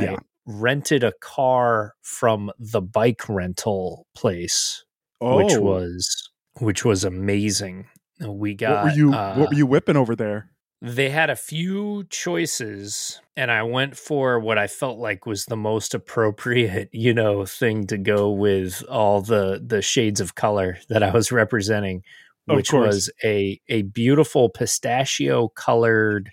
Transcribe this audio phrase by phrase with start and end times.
[0.00, 0.12] Yeah.
[0.12, 0.16] I
[0.46, 4.84] rented a car from the bike rental place,
[5.20, 7.86] Oh, which was which was amazing.
[8.26, 10.50] We got what were you uh, what were you whipping over there?
[10.82, 15.56] they had a few choices and i went for what i felt like was the
[15.56, 21.02] most appropriate you know thing to go with all the the shades of color that
[21.02, 22.02] i was representing
[22.44, 26.30] which was a a beautiful pistachio colored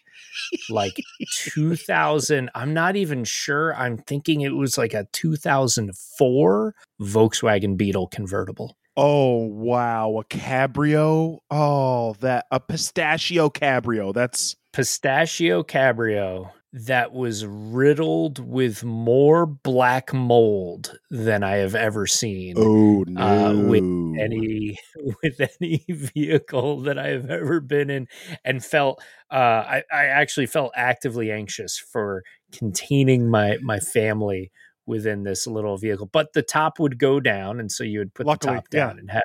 [0.70, 0.96] like
[1.32, 8.76] 2000 i'm not even sure i'm thinking it was like a 2004 volkswagen beetle convertible
[8.96, 11.40] Oh wow, a cabrio.
[11.50, 14.14] Oh, that a pistachio cabrio.
[14.14, 22.56] That's pistachio cabrio that was riddled with more black mold than I have ever seen
[22.58, 23.22] oh no.
[23.22, 24.80] Uh, with any
[25.24, 28.08] with any vehicle that I have ever been in
[28.44, 29.02] and felt
[29.32, 34.52] uh I, I actually felt actively anxious for containing my my family
[34.86, 36.10] within this little vehicle.
[36.12, 39.00] But the top would go down and so you would put Luckily, the top down
[39.00, 39.24] and have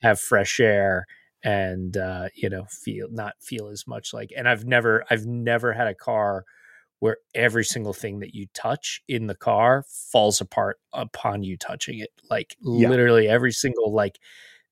[0.00, 1.06] have fresh air
[1.44, 5.72] and uh, you know feel not feel as much like and i've never i've never
[5.72, 6.44] had a car
[7.00, 11.98] where every single thing that you touch in the car falls apart upon you touching
[12.00, 12.88] it like Yeah.
[12.88, 14.18] literally every single like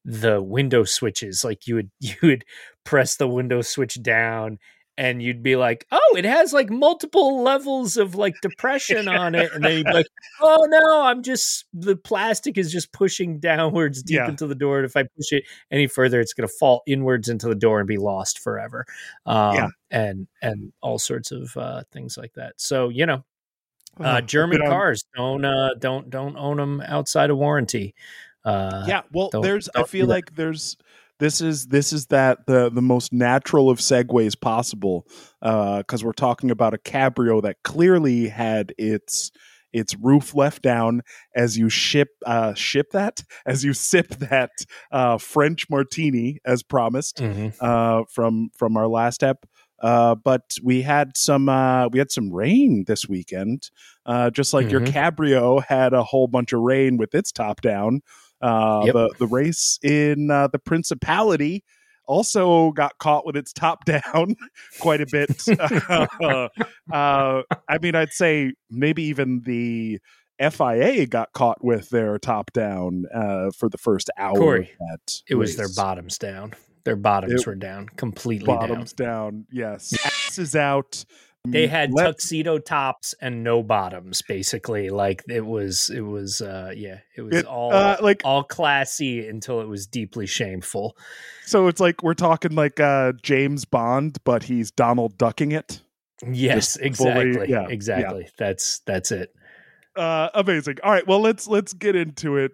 [0.05, 2.45] the window switches like you would you would
[2.85, 4.59] press the window switch down
[4.99, 9.53] and you'd be like oh it has like multiple levels of like depression on it.
[9.53, 10.07] And then you'd be like
[10.41, 14.29] oh no i'm just the plastic is just pushing downwards deep Yeah.
[14.29, 17.29] into the door and if i push it any further it's going to fall inwards
[17.29, 18.87] into the door and be lost forever.
[19.27, 19.69] Um, Yeah.
[19.91, 22.55] and and all sorts of uh, things like that.
[22.57, 23.25] So you know
[23.99, 27.95] Oh, uh, german been on- cars don't uh, don't don't own them outside of warranty.
[28.45, 30.77] Uh, yeah well there's i feel like there's
[31.19, 35.07] this is this is that the the most natural of segues possible
[35.41, 39.31] because we're talking about a cabrio that clearly had its
[39.73, 41.03] its roof left down
[41.35, 44.51] as you ship uh ship that as you sip that
[44.93, 47.55] uh french martini as promised Mhm.
[47.61, 49.45] uh from from our last ep
[49.83, 53.71] uh but we had some uh we had some rain this weekend
[54.07, 54.93] uh just like your Mhm.
[54.93, 58.01] cabrio had a whole bunch of rain with its top down
[58.43, 58.95] uh, Yep.
[58.95, 61.65] the the race in uh, the Principality
[62.07, 64.37] also got caught with its top down
[64.81, 65.43] quite a bit.
[66.93, 69.99] uh, I mean, I'd say maybe even the
[70.39, 74.35] FIA got caught with their top down uh, for the first hour.
[74.37, 74.71] Corey,
[75.29, 76.55] it was their bottoms down
[76.85, 79.47] their bottoms It- were down completely bottoms down down.
[79.51, 81.05] Yes, ass is out.
[81.53, 86.73] They had Let- tuxedo tops and no bottoms basically like it was it was uh
[86.77, 90.97] yeah it was it, all uh, like all classy until it was deeply shameful
[91.45, 91.69] so.
[91.69, 95.81] It's like we're talking like uh, James Bond, but he's Donald ducking it.
[96.27, 96.87] yes Just fully-
[97.31, 97.69] exactly yeah, yeah.
[97.69, 99.33] exactly that's that's it
[99.97, 102.53] uh amazing all right well let's let's get into it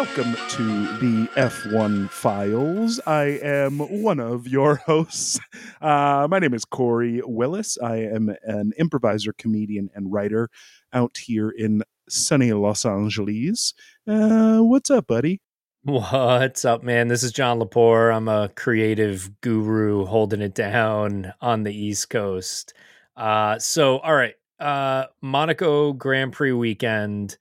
[0.00, 2.98] welcome to the f1 files.
[3.06, 5.38] I am one of your hosts.
[5.82, 7.76] Uh my name is corey willis.
[7.82, 10.48] I am an improviser comedian and writer
[10.94, 13.74] out here in sunny los angeles.
[14.08, 15.42] Uh what's up buddy?
[15.82, 17.08] What's up man?
[17.08, 18.16] This is john lepore.
[18.16, 22.72] I'm a creative guru holding it down on the east coast.
[23.18, 24.36] Uh so all right.
[24.58, 27.36] Uh monaco grand prix weekend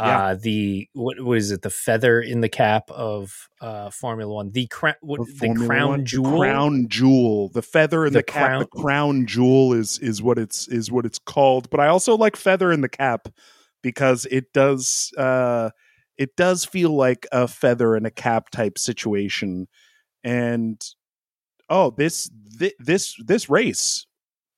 [0.00, 0.18] Yeah.
[0.26, 1.62] uh the what, was it?
[1.62, 4.50] The feather in the cap of uh formula one.
[4.52, 6.38] The crown what The the crown One- the jewel?
[6.38, 7.48] crown jewel.
[7.50, 10.90] The feather in the, The cap crown- the crown jewel is is what it's is
[10.90, 11.68] what it's called.
[11.70, 13.28] But i also like feather in the cap
[13.82, 15.70] because it does uh
[16.18, 19.68] it does feel like a feather in a cap type situation.
[20.24, 20.80] And
[21.68, 24.06] oh this thi- this this race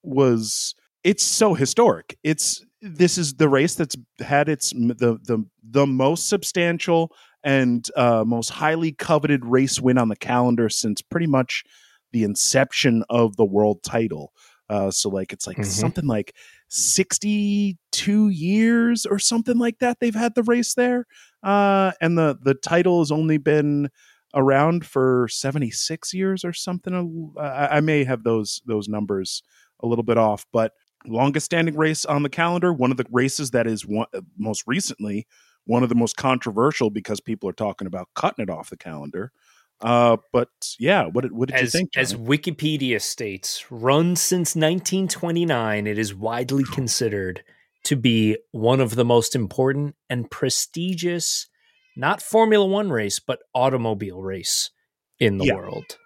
[0.02, 0.74] was
[1.04, 2.16] it's so historic.
[2.22, 7.12] It's this is the race that's had its the the the most substantial
[7.44, 11.64] and uh, most highly coveted race win on the calendar since pretty much
[12.12, 14.32] the inception of the world title.
[14.68, 15.66] Uh, so like it's like Mhm.
[15.66, 16.34] something like
[16.68, 19.98] sixty two years or something like that.
[20.00, 21.06] They've had the race there,
[21.42, 23.90] uh, and the the title has only been
[24.34, 27.32] around for seventy six years or something.
[27.38, 29.42] I, I may have those those numbers
[29.80, 30.72] a little bit off, but
[31.06, 32.72] longest standing race on the calendar.
[32.72, 34.06] One of the races that is one,
[34.36, 35.26] most recently
[35.64, 39.32] one of the most controversial because people are talking about cutting it off the calendar.
[39.80, 41.90] Uh, but yeah, what did what did you as, think?
[41.96, 47.42] as Wikipedia states, run since 1929, it is widely considered
[47.84, 51.48] to be one of the most important and prestigious,
[51.96, 54.70] not Formula One race, but automobile race
[55.18, 55.54] in the Yeah.
[55.54, 55.98] world.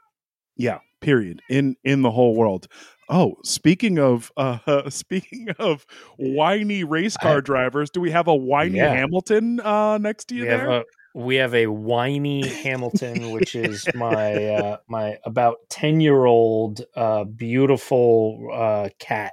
[0.56, 1.42] Yeah, period.
[1.50, 2.68] In in the whole world.
[3.08, 5.86] Oh, speaking of uh speaking of
[6.16, 8.94] whiny race car I- drivers, do we have a whiny Yeah.
[8.94, 10.68] Hamilton uh next to you we there?
[10.68, 16.24] have a we have a whiny Hamilton, which is my uh, my about ten year
[16.26, 19.32] old uh, beautiful uh, cat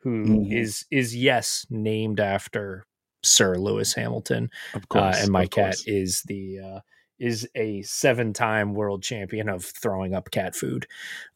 [0.00, 0.98] who is Mhm.
[0.98, 2.84] is yes named after
[3.22, 5.22] Sir Lewis Hamilton, of uh, course.
[5.22, 5.84] and my cat course.
[5.86, 6.80] is the uh,
[7.18, 10.86] is a seven time world champion of throwing up cat food.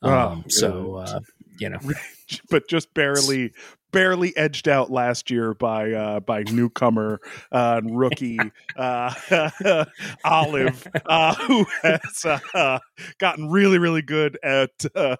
[0.02, 1.20] Oh, Um, so uh,
[1.58, 1.78] you know,
[2.50, 3.52] but just barely
[3.90, 7.20] barely edged out last year by uh by newcomer
[7.52, 8.38] uh and rookie
[8.76, 9.14] uh
[10.24, 12.78] olive uh who has uh,
[13.18, 15.16] gotten really really good at uh,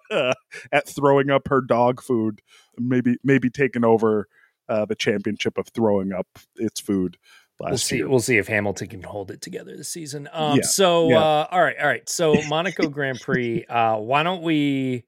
[0.71, 2.41] at throwing up her dog food
[2.77, 4.27] maybe maybe taking over
[4.67, 6.27] uh the championship of throwing up
[6.57, 7.17] its food
[7.59, 7.97] we'll see.
[7.97, 10.29] year We'll see if Hamilton can hold it together this season.
[10.31, 11.17] Um, Yeah, so, yeah.
[11.19, 12.07] uh, all right, all right.
[12.09, 13.65] So, Monaco Grand Prix.
[13.65, 15.03] Uh, why don't we?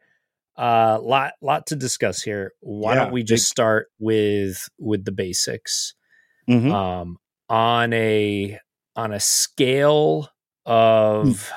[0.58, 2.52] Uh, lot lot to discuss here.
[2.60, 5.94] Why Yeah, don't we just big- start with with the basics?
[6.50, 6.72] Mhm.
[6.72, 7.18] Um,
[7.50, 8.60] on a
[8.96, 10.30] on a scale
[10.66, 11.52] of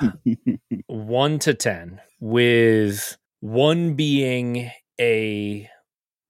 [0.87, 5.69] one to ten, with one being a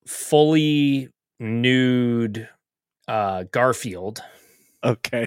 [0.07, 1.09] fully
[1.39, 2.49] nude
[3.07, 4.21] uh, Garfield
[4.85, 5.25] okay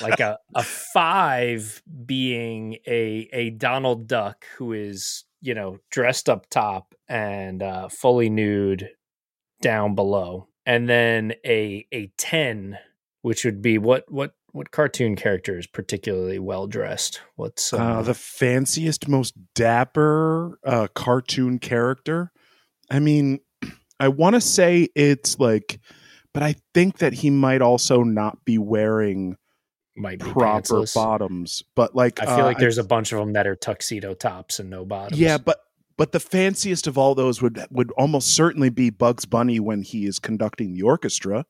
[0.00, 6.48] like a, a five being a a Donald Duck who is you know dressed up
[6.48, 8.90] top and uh, fully nude
[9.60, 12.78] down below, and then a a ten,
[13.22, 17.20] which would be what what what cartoon character is particularly well dressed?
[17.36, 22.32] What's uh, uh, the fanciest, most dapper uh, cartoon character.
[22.90, 23.40] I mean,
[24.00, 25.80] I want to say it's like,
[26.34, 29.36] but I think that he might also not be wearing
[29.96, 30.94] might be proper pantsless.
[30.94, 31.62] bottoms.
[31.76, 34.58] But like, I feel uh, like there's a bunch of them that are tuxedo tops
[34.58, 35.20] and no bottoms.
[35.20, 35.60] yeah, but
[35.96, 40.06] but the fanciest of all those would would almost certainly be Bugs Bunny when he
[40.06, 41.44] is conducting the orchestra,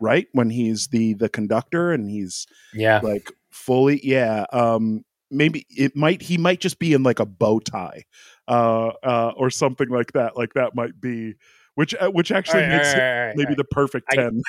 [0.00, 0.26] right?
[0.32, 3.00] When he's the the conductor and he's yeah.
[3.02, 7.58] like fully yeah um maybe it might he might just be in like a bow
[7.58, 8.04] tie
[8.48, 11.34] uh uh or something like that like that might be
[11.80, 14.42] which uh, which actually All right, makes right, right, maybe the perfect I- 10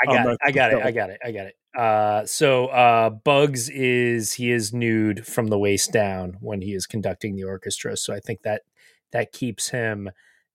[0.00, 0.38] I got it.
[0.44, 0.82] I got it.
[0.84, 1.18] I got it.
[1.24, 1.56] I got it.
[1.76, 6.86] Uh, so uh, Bugs is he is nude from the waist down when he is
[6.86, 7.96] conducting the orchestra.
[7.96, 8.62] So I think that
[9.10, 10.08] that keeps him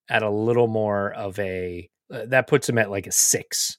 [0.09, 3.77] at a little more of a uh, that puts him at like a six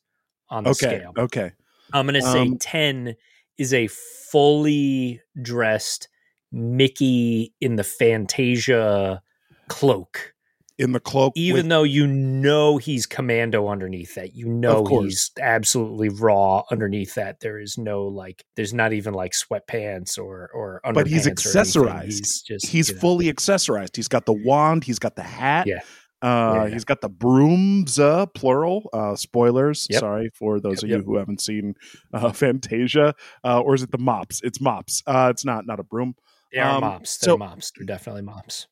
[0.50, 1.12] on the okay scale.
[1.16, 1.52] okay
[1.94, 3.16] I'm gonna say Um, ten
[3.56, 6.08] is a fully dressed
[6.52, 9.22] Mickey in the Fantasia
[9.68, 10.34] cloak
[10.78, 15.30] in the cloak even with- though you know he's commando underneath that you know he's
[15.40, 20.80] absolutely raw underneath that there is no like there's not even like sweatpants or or
[20.84, 22.04] underpants But he's accessorized.
[22.04, 25.66] he's just he's you know, fully accessorized he's got the wand he's got the hat
[25.66, 25.80] Yeah.
[26.22, 26.68] Uh, Yeah.
[26.68, 28.88] he's got the brooms, uh, plural.
[28.92, 29.88] Uh, spoilers.
[29.90, 29.98] Yep.
[30.00, 30.98] Sorry for those Yep, of yep.
[31.00, 31.74] you who haven't seen
[32.14, 33.14] uh, Fantasia.
[33.42, 34.40] Uh, or is it the mops?
[34.44, 35.02] It's mops.
[35.04, 36.14] Uh, it's not not a broom.
[36.52, 38.68] they um, mops they're so- mops they're definitely mops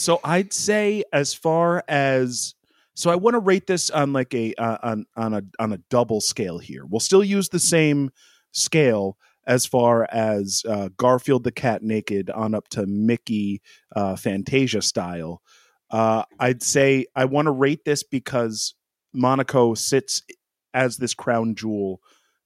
[0.00, 2.54] so I'd say as far as
[2.94, 5.78] so I want to rate this on like a uh, on on a on a
[5.90, 6.84] double scale here.
[6.84, 8.10] We'll still use the same
[8.52, 9.16] scale
[9.46, 13.62] as far as uh, Garfield the cat naked on up to Mickey
[13.96, 15.42] uh, Fantasia style.
[15.90, 18.74] Uh, I'd say I want to rate this because
[19.12, 20.22] Monaco sits
[20.74, 22.00] as this crown jewel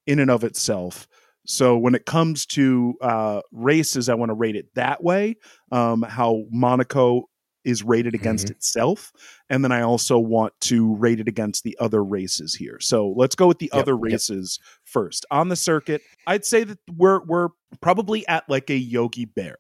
[0.07, 1.07] in and of itself.
[1.47, 5.37] So when it comes to uh, races, I want to rate it that way.
[5.71, 7.29] Um, how Monaco
[7.65, 9.13] is rated against itself,
[9.49, 12.79] and then I also want to rate it against the other races here.
[12.81, 14.23] So let's go with the Yep, other yep.
[14.23, 16.03] races first on the circuit.
[16.27, 17.49] I'd say that we're we're
[17.81, 19.57] probably at like a Yogi Bear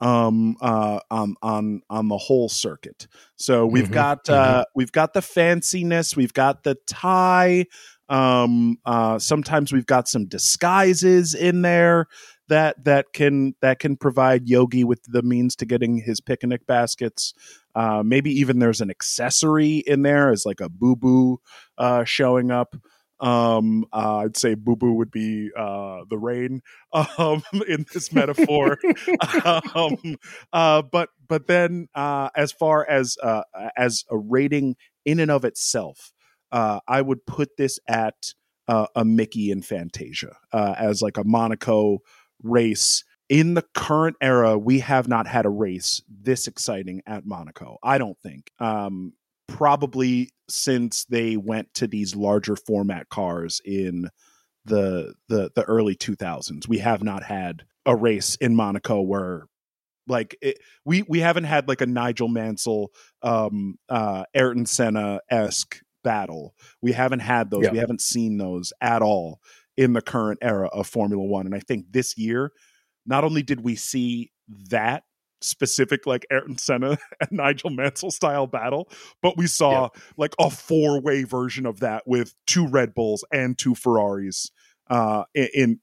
[0.00, 3.06] um uh on on on the whole circuit
[3.36, 7.64] so we've Mhm, got uh we've got the fanciness we've got the tie
[8.08, 12.06] um uh sometimes we've got some disguises in there
[12.48, 17.32] that that can that can provide yogi with the means to getting his picnic baskets.
[17.74, 21.38] Uh maybe even there's an accessory in there as like a boo boo
[21.78, 22.76] uh showing up.
[23.20, 26.60] Um uh, i'd say boo boo would be uh the rain
[26.92, 28.78] um in this metaphor.
[29.74, 30.16] Um
[30.52, 33.42] uh but but then uh as far as uh
[33.76, 36.12] as a rating in and of itself
[36.52, 38.32] uh i would put this at
[38.66, 41.98] uh, a mickey and fantasia uh as like a monaco
[42.42, 47.78] race in the current era we have not had a race this exciting at monaco
[47.82, 49.12] i don't think um
[49.46, 54.08] probably since they went to these larger format cars in
[54.64, 59.46] the the the early 2000s we have not had a race in monaco where
[60.06, 65.80] like it, we we haven't had like a Nigel Mansell, um, uh, Ayrton Senna esque
[66.02, 66.54] battle.
[66.82, 67.64] We haven't had those.
[67.64, 67.72] Yeah.
[67.72, 69.40] We haven't seen those at all
[69.76, 71.46] in the current era of Formula One.
[71.46, 72.52] And I think this year,
[73.06, 74.30] not only did we see
[74.70, 75.04] that
[75.40, 78.88] specific like Ayrton Senna and Nigel Mansell style battle,
[79.22, 83.56] but we saw like a four way version of that with two Red Bulls and
[83.56, 84.50] two Ferraris
[84.88, 85.80] uh, in, in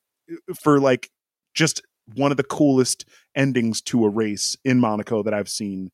[0.61, 1.09] for like
[1.53, 1.81] just
[2.15, 3.05] one of the coolest
[3.35, 5.91] endings to a race in Monaco that I've seen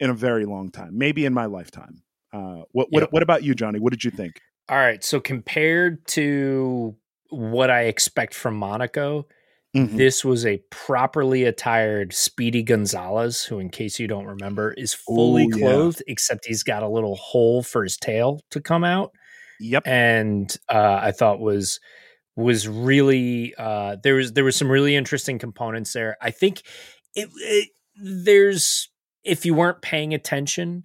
[0.00, 2.02] in a very long time, maybe in my lifetime.
[2.32, 3.80] Uh, what what what about you, Johnny?
[3.80, 4.40] What did you think?
[4.68, 5.02] All right.
[5.02, 6.94] So compared to
[7.30, 9.26] what I expect from Monaco,
[9.76, 9.96] Mhm.
[9.98, 15.44] this was a properly attired Speedy Gonzalez, who, in case you don't remember, is fully
[15.44, 15.66] Ooh, yeah.
[15.66, 19.12] clothed, except he's got a little hole for his tail to come out.
[19.60, 19.82] Yep.
[19.86, 21.80] and uh, I thought was
[22.36, 26.16] was really uh, there was there was some really interesting components there.
[26.22, 26.62] I think
[27.16, 27.68] it, it
[28.00, 28.88] there's
[29.24, 30.84] if you weren't paying attention,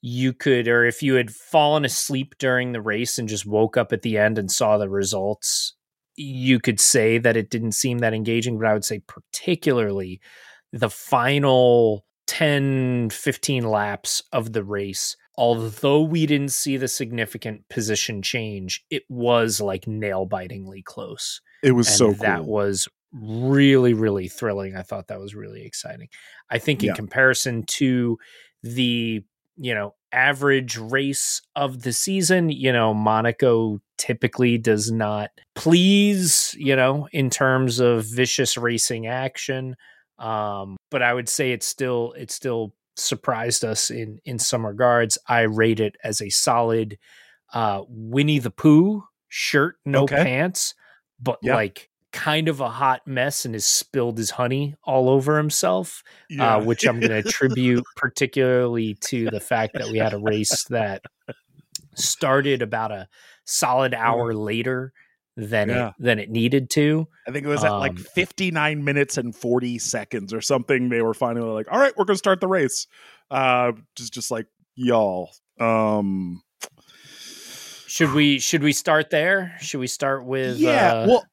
[0.00, 3.92] you could or if you had fallen asleep during the race and just woke up
[3.92, 5.74] at the end and saw the results,
[6.16, 8.58] you could say that it didn't seem that engaging.
[8.58, 10.20] But I would say particularly
[10.72, 18.20] the final 10 15 laps of the race although we didn't see the significant position
[18.20, 22.14] change it was like nail bitingly close It was and so cool.
[22.22, 26.08] that was really really thrilling i thought that was really exciting
[26.50, 26.94] i think in Yeah.
[26.94, 28.18] comparison to
[28.64, 29.22] the
[29.56, 36.76] you know average race of the season you know monaco typically does not please you
[36.76, 39.74] know in terms of vicious racing action
[40.18, 45.18] um but i would say it's still it's still surprised us in in some regards
[45.28, 46.96] i rate it as a solid
[47.52, 50.22] uh winnie the pooh shirt no Okay.
[50.22, 50.74] pants
[51.20, 51.54] but Yeah.
[51.56, 56.56] like kind of a hot mess and has spilled his honey all over himself Yeah.
[56.56, 60.64] uh, which i'm going to attribute particularly to the fact that we had a race
[60.70, 61.02] that
[61.94, 63.06] started about a
[63.44, 64.92] solid hour later
[65.36, 65.88] than Yeah.
[65.88, 69.36] it than it needed to I think it was at like Um, 59 minutes and
[69.36, 70.88] 40 seconds or something.
[70.88, 72.86] They were finally like, all right, we're going to start the race.
[73.30, 74.46] Uh, just, just like,
[74.76, 75.30] y'all.
[75.60, 76.42] Um,
[77.86, 80.92] should we should we start there should we start with yeah.
[80.92, 81.24] uh, well,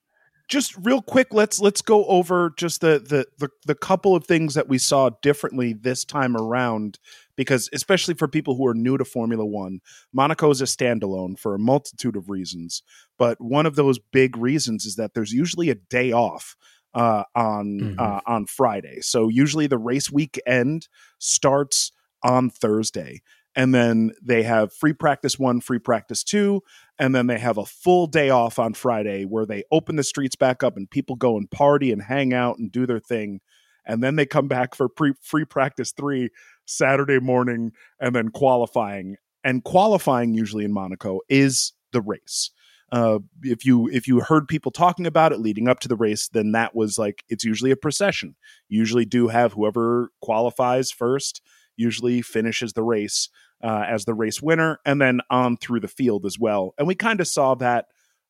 [0.54, 4.54] just real quick, let's let's go over just the, the the the couple of things
[4.54, 7.00] that we saw differently this time around.
[7.36, 9.80] Because especially for people who are new to Formula One,
[10.14, 12.84] Monaco is a standalone for a multitude of reasons.
[13.18, 16.56] But one of those big reasons is that there's usually a day off
[16.94, 18.00] uh, on Mhm.
[18.00, 19.00] uh, on Friday.
[19.02, 21.92] So usually the race weekend starts
[22.22, 23.22] on Thursday,
[23.56, 26.62] and then they have free practice one, free practice two,
[27.00, 30.36] and then they have a full day off on Friday where they open the streets
[30.36, 33.42] back up and people go and party and hang out and do their thing.
[33.86, 36.30] And then they come back for pre- free practice three
[36.66, 39.18] Saturday morning and then qualifying.
[39.44, 42.52] And qualifying usually in Monaco is the race.
[42.92, 46.30] Uh, if you if you heard people talking about it leading up to the race,
[46.30, 48.36] then that was like it's usually a procession.
[48.70, 51.42] You usually do have whoever qualifies first
[51.76, 53.30] usually finishes the race
[53.64, 56.74] uh, as the race winner, and then on through the field as well.
[56.78, 57.86] And we kind of saw that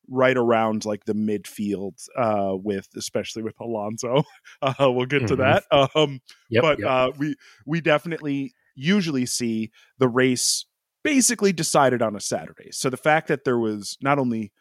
[0.08, 4.22] right around like the midfield uh, with especially with Alonso.
[4.62, 5.38] Uh, we'll get to Mhm.
[5.38, 5.64] that.
[5.94, 6.88] Um, yep, but yep.
[6.88, 7.34] uh, we
[7.66, 10.66] we definitely usually see the race
[11.02, 12.70] basically decided on a Saturday.
[12.72, 14.52] So the fact that there was not only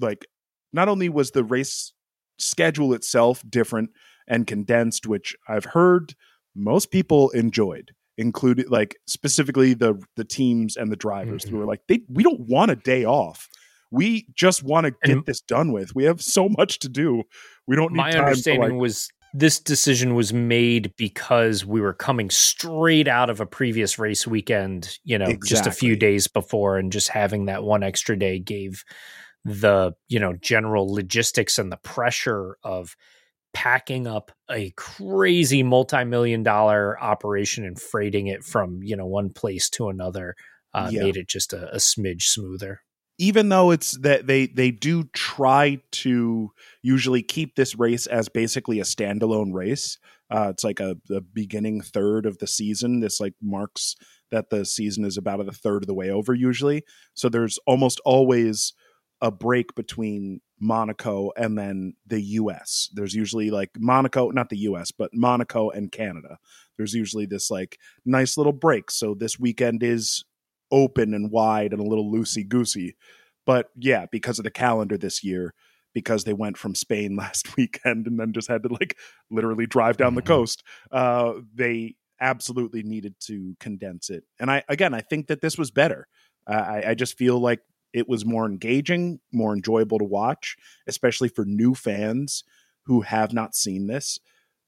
[0.00, 0.26] like
[0.72, 1.92] not only was the race
[2.38, 3.90] schedule itself different
[4.28, 6.14] and condensed, which I've heard
[6.54, 11.58] most people enjoyed, including like specifically the the teams and the drivers who Mhm.
[11.60, 13.48] were like they we don't want a day off.
[13.90, 15.94] We just want to get And- this done with.
[15.94, 17.22] We have so much to do.
[17.66, 22.30] We don't need my understanding like- was this decision was made because we were coming
[22.30, 26.90] straight out of a previous race weekend, you know, just a few days before, and
[26.90, 28.84] just having that one extra day gave
[29.44, 32.96] the, you know, general logistics and the pressure of
[33.62, 39.68] packing up a crazy multi-million dollar operation and freighting it from, you know, one place
[39.70, 40.36] to another
[40.74, 41.02] uh, Yeah.
[41.02, 42.80] made it just a, a smidge smoother.
[43.18, 48.78] even though it's that they they do try to usually keep this race as basically
[48.80, 49.98] a standalone race
[50.30, 53.96] uh, it's like a the beginning third of the season this like marks
[54.30, 56.84] that the season is about a third of the way over usually
[57.14, 58.72] so there's almost always
[59.20, 64.90] a break between monaco and then the us there's usually like monaco not the us
[64.90, 66.38] but monaco and canada
[66.76, 70.24] there's usually this like nice little break so this weekend is
[70.70, 72.96] open and wide and a little loosey goosey.
[73.46, 75.54] But yeah, because of the calendar this year,
[75.94, 78.96] because they went from Spain last weekend and then just had to like
[79.30, 80.62] literally drive down the coast.
[80.90, 84.24] Uh, they absolutely needed to condense it.
[84.40, 86.06] And I again, I think that this was better.
[86.46, 87.60] Uh, I, I just feel like
[87.98, 92.44] it was more engaging, more enjoyable to watch, especially for new fans
[92.86, 94.18] who have not seen this.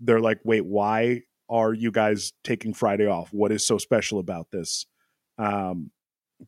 [0.01, 3.33] They're like, wait, why are you guys taking Friday off?
[3.33, 4.87] What is so special about this?
[5.39, 5.91] Um,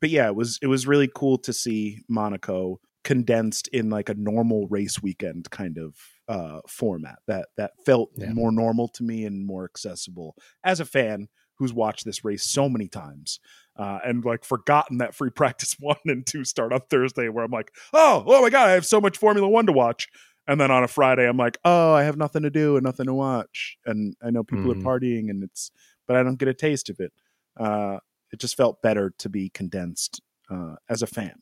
[0.01, 4.15] but yeah, it was it was really cool to see Monaco condensed in like a
[4.15, 5.97] normal race weekend kind of
[6.29, 8.33] uh, format that that felt yeah.
[8.33, 12.69] more normal to me and more accessible as a fan who's watched this race so
[12.69, 13.41] many times
[13.76, 17.50] uh, and like forgotten that free practice one and two start on Thursday, where I'm
[17.50, 20.09] like, oh, oh my god, I have so much Formula One to watch.
[20.49, 23.07] And then on a Friday, I'm like, oh, I have nothing to do and nothing
[23.07, 24.87] to watch, and I know people mm-hmm.
[24.87, 25.71] are partying, and it's,
[26.09, 27.12] but I don't get a taste of it.
[27.59, 27.99] Uh,
[28.33, 31.35] it just felt better to be condensed uh, as a fan.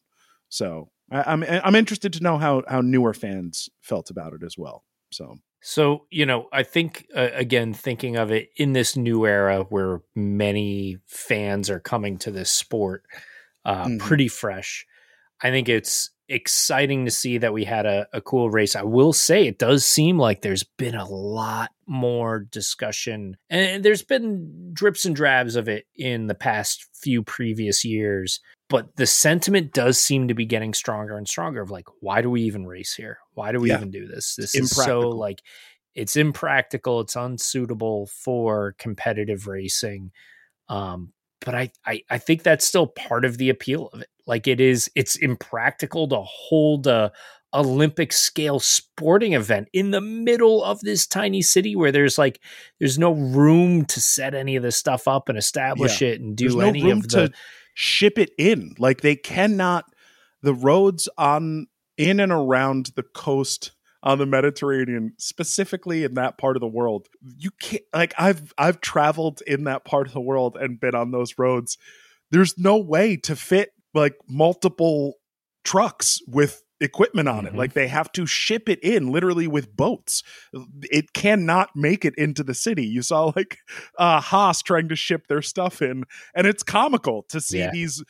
[0.49, 4.56] So I, I'm I'm interested to know how how newer fans felt about it as
[4.58, 4.84] well.
[5.12, 9.64] So so, you know, I think, uh, again, thinking of it in this new era
[9.69, 13.05] where many fans are coming to this sport
[13.64, 13.99] uh, mm-hmm.
[13.99, 14.87] pretty fresh,
[15.43, 18.76] I think it's exciting to see that we had a, a, cool race.
[18.76, 24.02] I will say it does seem like there's been a lot more discussion, and there's
[24.02, 29.72] been drips and drabs of it in the past few previous years but the sentiment
[29.75, 32.94] does seem to be getting stronger and stronger of like why do we even race
[32.94, 33.76] here why do we yeah.
[33.76, 35.42] even do this this is so like
[35.94, 40.10] it's impractical it's unsuitable for competitive racing
[40.70, 44.46] um but I, I i think that's still part of the appeal of it like
[44.46, 47.12] it is it's impractical to hold a
[47.52, 52.40] olympic scale sporting event in the middle of this tiny city where there's like
[52.78, 56.08] there's no room to set any of this stuff up and establish yeah.
[56.08, 57.32] it and do any of the to-
[57.75, 58.75] ship it in.
[58.78, 59.84] Like they cannot
[60.42, 63.72] the roads on in and around the coast
[64.02, 67.08] on the Mediterranean, specifically in that part of the world.
[67.38, 71.10] You can't like I've I've traveled in that part of the world and been on
[71.10, 71.78] those roads.
[72.30, 75.14] There's no way to fit like multiple
[75.64, 77.55] trucks with equipment on mm-hmm.
[77.55, 77.59] it.
[77.59, 80.22] Like they have to ship it in literally with boats.
[80.85, 82.87] It cannot make it into the city.
[82.87, 83.59] You saw like
[83.98, 87.70] uh Haas trying to ship their stuff in and it's comical to see yeah.
[87.70, 88.03] these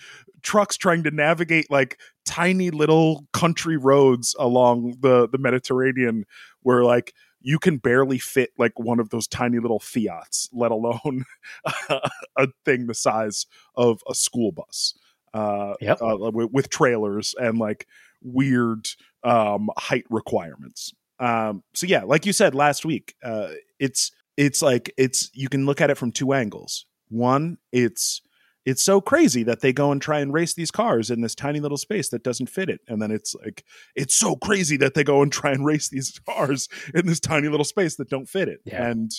[0.42, 6.24] trucks trying to navigate like tiny little country roads along the the Mediterranean
[6.62, 7.12] where like
[7.42, 11.24] you can barely fit like one of those tiny little Fiats, let alone
[12.36, 14.94] a thing the size of a school bus.
[15.32, 15.98] Uh, yep.
[16.02, 17.86] uh with, with trailers and like
[18.22, 18.88] weird
[19.22, 20.92] um, height requirements.
[21.18, 25.66] Um, so yeah, like you said last week, uh, it's it's like it's you can
[25.66, 26.86] look at it from two angles.
[27.08, 28.22] One, it's
[28.64, 31.60] it's so crazy that they go and try and race these cars in this tiny
[31.60, 32.80] little space that doesn't fit it.
[32.88, 33.64] And then it's like
[33.94, 37.48] it's so crazy that they go and try and race these cars in this tiny
[37.48, 38.60] little space that don't fit it.
[38.64, 38.86] Yeah.
[38.86, 39.10] And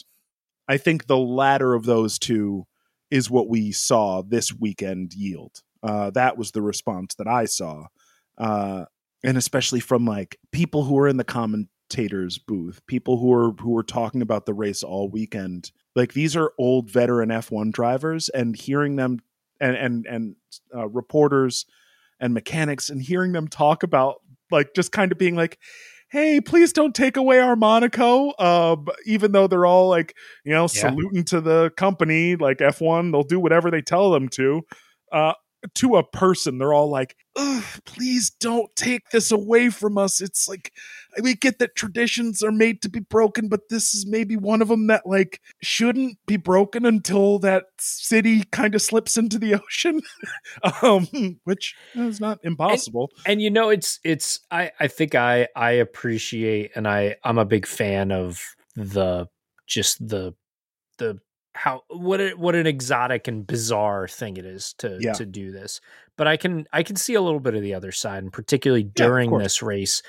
[0.67, 2.65] I think the latter of those two
[3.09, 5.61] is what we saw this weekend yield.
[5.83, 7.87] Uh, that was the response that I saw
[8.41, 8.85] uh,
[9.23, 13.77] and especially from like people who are in the commentators booth, people who are who
[13.77, 15.71] are talking about the race all weekend.
[15.95, 19.19] Like these are old veteran F1 drivers, and hearing them
[19.59, 20.35] and and and
[20.75, 21.65] uh, reporters
[22.19, 25.59] and mechanics, and hearing them talk about like just kind of being like,
[26.09, 28.31] hey, please don't take away our Monaco.
[28.31, 30.67] Uh, even though they're all like, you know, yeah.
[30.67, 34.63] saluting to the company, like F1, they'll do whatever they tell them to.
[35.11, 35.33] Uh,
[35.75, 37.15] to a person, they're all like,
[37.85, 40.21] please don't take this away from us.
[40.21, 40.71] It's like,
[41.21, 44.67] we get that traditions are made to be broken, but this is maybe one of
[44.67, 50.01] them that like shouldn't be broken until that city kind of slips into the ocean,
[50.81, 53.11] um, which is not impossible.
[53.25, 57.37] And, and, you know, it's, it's, I, I think I, I appreciate, and I, I'm
[57.37, 58.41] a big fan of
[58.75, 59.27] the,
[59.67, 60.33] just the,
[60.97, 61.19] the
[61.53, 65.13] how what a, what an exotic and bizarre thing it is to yeah.
[65.13, 65.81] to do this.
[66.17, 68.83] But I can I can see a little bit of the other side, and particularly
[68.83, 70.01] during yeah, this race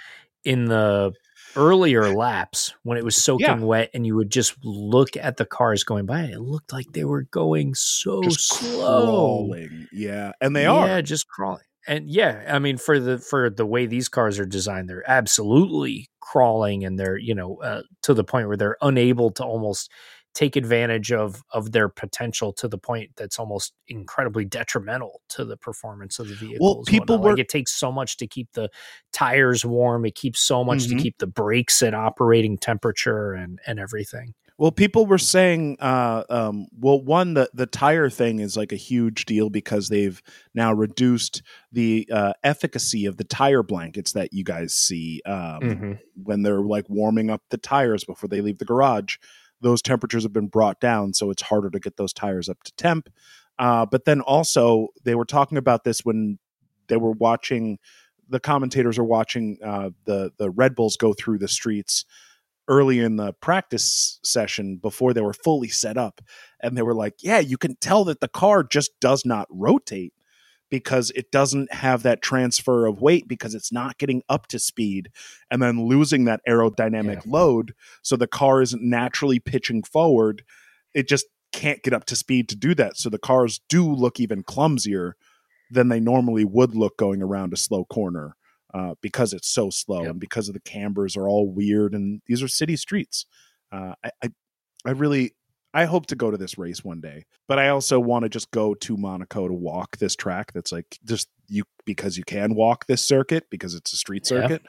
[0.45, 1.13] in the
[1.57, 3.55] earlier laps when it was soaking yeah.
[3.65, 7.05] wet and you would just look at the cars going by it looked like they
[7.05, 9.87] were going so just slow crawling.
[9.93, 13.51] yeah and they yeah, are yeah just crawling and yeah i mean for the for
[13.51, 18.15] the way these cars are designed they're absolutely crawling and they're you know uh, to
[18.15, 19.91] the point where they're unable to almost
[20.35, 25.57] take advantage of of their potential to the point that's almost incredibly detrimental to the
[25.57, 26.77] performance of the vehicle.
[26.77, 28.71] Well, people were, like it takes so much to keep the
[29.13, 30.07] tires warm.
[30.07, 30.97] It keeps so much mm-hmm.
[30.97, 34.35] to keep the brakes at operating temperature and and everything.
[34.59, 38.77] Well, people were saying, uh, um, well, one the the tire thing is like a
[38.77, 40.23] huge deal because they've
[40.55, 41.43] now reduced
[41.73, 45.99] the uh, efficacy of the tire blankets that you guys see um, Mhm.
[46.23, 49.17] when they're like warming up the tires before they leave the garage.
[49.63, 52.73] Those temperatures have been brought down, so it's harder to get those tires up to
[52.75, 53.09] temp.
[53.59, 56.39] Uh, but then also, they were talking about this when
[56.89, 57.79] they were watching.
[58.29, 62.05] The commentators are watching uh, the the Red Bulls go through the streets
[62.69, 66.21] early in the practice session before they were fully set up
[66.61, 70.15] and they were like yeah you can tell that the car just does not rotate
[70.73, 75.11] because it doesn't have that transfer of weight because it's not getting up to speed
[75.51, 80.43] and then losing that aerodynamic load so the car isn't naturally pitching forward
[80.95, 84.19] it just can't get up to speed to do that so the cars do look
[84.19, 85.13] even clumsier
[85.71, 88.35] than they normally would look going around a slow corner
[88.73, 90.11] uh, because it's so slow Yep.
[90.13, 93.27] and because of the cambers are all weird and these are city streets.
[93.71, 94.29] Uh, I, I
[94.87, 95.35] I really
[95.75, 98.51] I hope to go to this race one day, but I also want to just
[98.51, 100.53] go to Monaco to walk this track.
[100.53, 104.43] That's like just you because you can walk this circuit because it's a street Yeah.
[104.43, 104.63] circuit.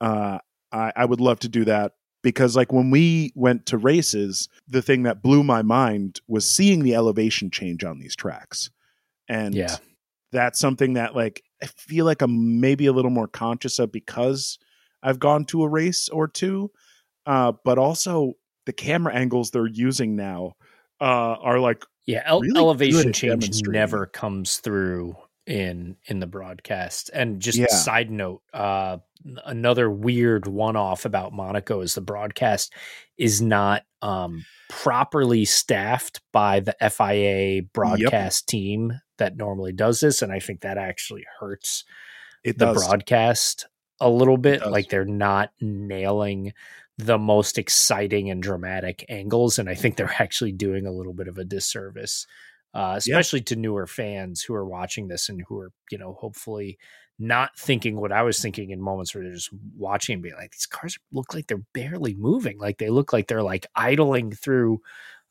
[0.00, 0.38] Uh,
[0.72, 1.92] I, I would love to do that
[2.22, 6.82] because like when we went to races, the thing that blew my mind was seeing
[6.82, 8.70] the elevation change on these tracks,
[9.28, 9.76] and Yeah.
[10.32, 14.58] that's something that like I feel like I'm maybe a little more conscious of because
[15.02, 16.70] I've gone to a race or two,
[17.26, 18.34] uh, but also
[18.68, 20.52] the camera angles they're using now
[21.00, 21.04] uh,
[21.40, 27.10] are like Yeah, el- really elevation at change never comes through in in the broadcast.
[27.14, 27.66] And just Yeah.
[27.68, 28.98] side note, uh
[29.46, 32.72] another weird one off about Monaco is the broadcast
[33.16, 40.30] is not um properly staffed by the FIA broadcast team that normally does this and
[40.30, 41.84] I think that actually hurts
[42.44, 42.86] it the does.
[42.86, 43.66] broadcast
[44.00, 46.52] a little bit like they're not nailing
[46.98, 51.28] the most exciting and dramatic angles and i think they're actually doing a little bit
[51.28, 52.26] of a disservice
[52.74, 56.76] uh, especially to newer fans who are watching this and who are you know hopefully
[57.18, 60.52] not thinking what i was thinking in moments where they're just watching and being like
[60.52, 62.58] these cars look like they're barely moving.
[62.58, 64.80] Like they look like they're like idling through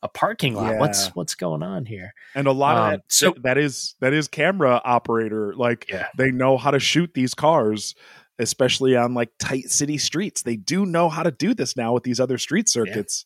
[0.03, 0.77] a parking lot.
[0.77, 2.13] What's what's going on here?
[2.36, 6.08] And a lot Um, of that so- that is that is camera operator like yeah.
[6.17, 7.95] they know how to shoot these cars
[8.39, 10.41] especially on like tight city streets.
[10.41, 13.26] They do know how to do this now with these other street circuits.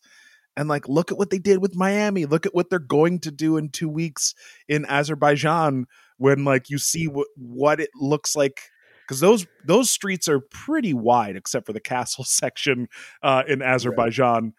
[0.56, 2.26] And like look at what they did with miami.
[2.26, 4.34] Look at what they're going to do in two weeks
[4.68, 5.86] in azerbaijan
[6.18, 8.60] when like you see what what it looks like.
[9.06, 12.88] Because those those streets are pretty wide except for the castle section
[13.22, 14.52] uh in azerbaijan.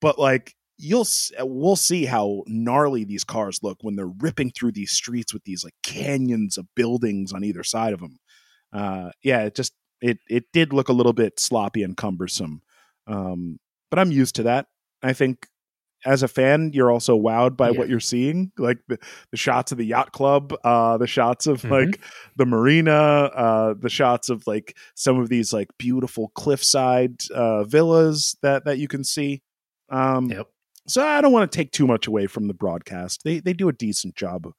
[0.00, 1.06] But like you'll
[1.40, 5.64] we'll see how gnarly these cars look when they're ripping through these streets with these
[5.64, 8.18] like canyons of buildings on either side of them
[8.72, 12.62] uh yeah it just it it did look a little bit sloppy and cumbersome
[13.06, 13.58] um
[13.90, 14.66] but i'm used to that
[15.02, 15.46] i think
[16.04, 17.78] as a fan you're also wowed by Yeah.
[17.78, 18.98] what you're seeing like the,
[19.30, 21.70] the shots of the yacht club uh the shots of Mhm.
[21.70, 22.00] like
[22.36, 28.36] the marina uh the shots of like some of these like beautiful cliffside uh villas
[28.42, 29.42] that that you can see
[29.88, 30.46] um yep
[30.88, 33.24] so I don't want to take too much away from the broadcast.
[33.24, 34.52] They they do a decent job,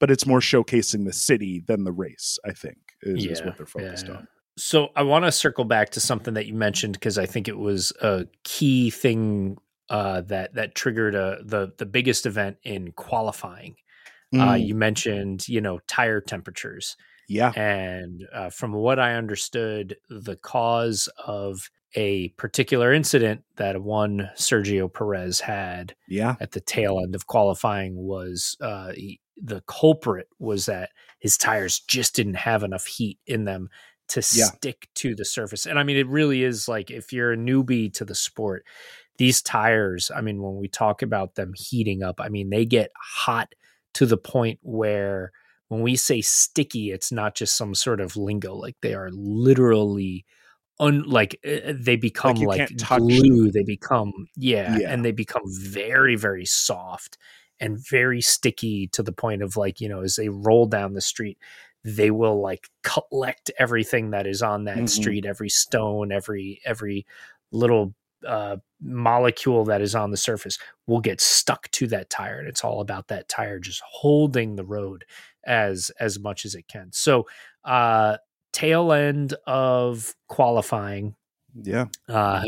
[0.00, 2.38] but it's more showcasing the city than the race.
[2.42, 4.14] I think is, is what they're focused yeah.
[4.14, 4.28] on.
[4.56, 7.58] So I want to circle back to something that you mentioned because I think it
[7.58, 9.58] was a key thing
[9.90, 13.76] uh, that that triggered a, the the biggest event in qualifying.
[14.32, 16.96] Uh, Mm, you mentioned you know tire temperatures,
[17.28, 24.28] yeah, and uh, from what I understood, the cause of a particular incident that one
[24.36, 30.28] Sergio Perez had yeah, at the tail end of qualifying was uh, he, the culprit
[30.38, 30.90] was that
[31.20, 33.68] his tires just didn't have enough heat in them
[34.08, 34.46] to Yeah.
[34.46, 35.66] stick to the surface.
[35.66, 38.66] And I mean, it really is like if you're a newbie to the sport,
[39.18, 42.90] these tires, I mean, when we talk about them heating up, I mean, they get
[43.00, 43.54] hot
[43.94, 45.32] to the point where
[45.68, 48.54] when we say sticky, it's not just some sort of lingo.
[48.54, 50.24] Like they are literally
[50.80, 53.50] un like uh, they become like, touch glue.
[53.50, 54.92] They become yeah, Yeah.
[54.92, 57.16] and they become very very soft
[57.60, 61.00] and very sticky to the point of like you know as they roll down the
[61.00, 61.38] street
[61.84, 64.88] they will like collect everything that is on that Mhm.
[64.88, 67.06] street every stone every every
[67.52, 67.94] little
[68.26, 72.64] uh, molecule that is on the surface will get stuck to that tire and it's
[72.64, 75.04] all about that tire just holding the road
[75.46, 77.26] as as much as it can so
[77.64, 78.16] uh
[78.52, 81.14] tail end of qualifying
[81.54, 82.42] yeah, uh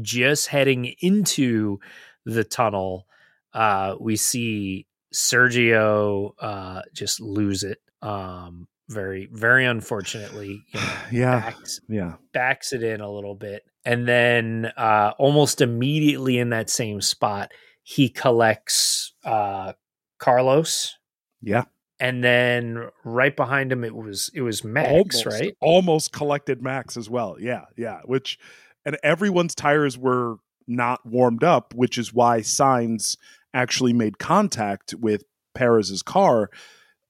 [0.00, 1.78] just heading into
[2.24, 3.06] the tunnel
[3.54, 11.40] uh we see sergio uh just lose it um very very unfortunately you know, yeah,
[11.40, 16.70] backs, yeah, backs it in a little bit and then uh almost immediately in that
[16.70, 17.50] same spot
[17.82, 19.72] he collects uh,
[20.18, 20.96] Carlos.
[21.40, 21.64] Yeah.
[21.98, 25.56] And then right behind him, it was it was Max, almost, right?
[25.60, 27.36] Almost collected Max as well.
[27.38, 28.00] Yeah, yeah.
[28.06, 28.38] Which
[28.84, 33.16] and everyone's tires were not warmed up, which is why Sainz
[33.54, 35.24] actually made contact with
[35.54, 36.50] Perez's car.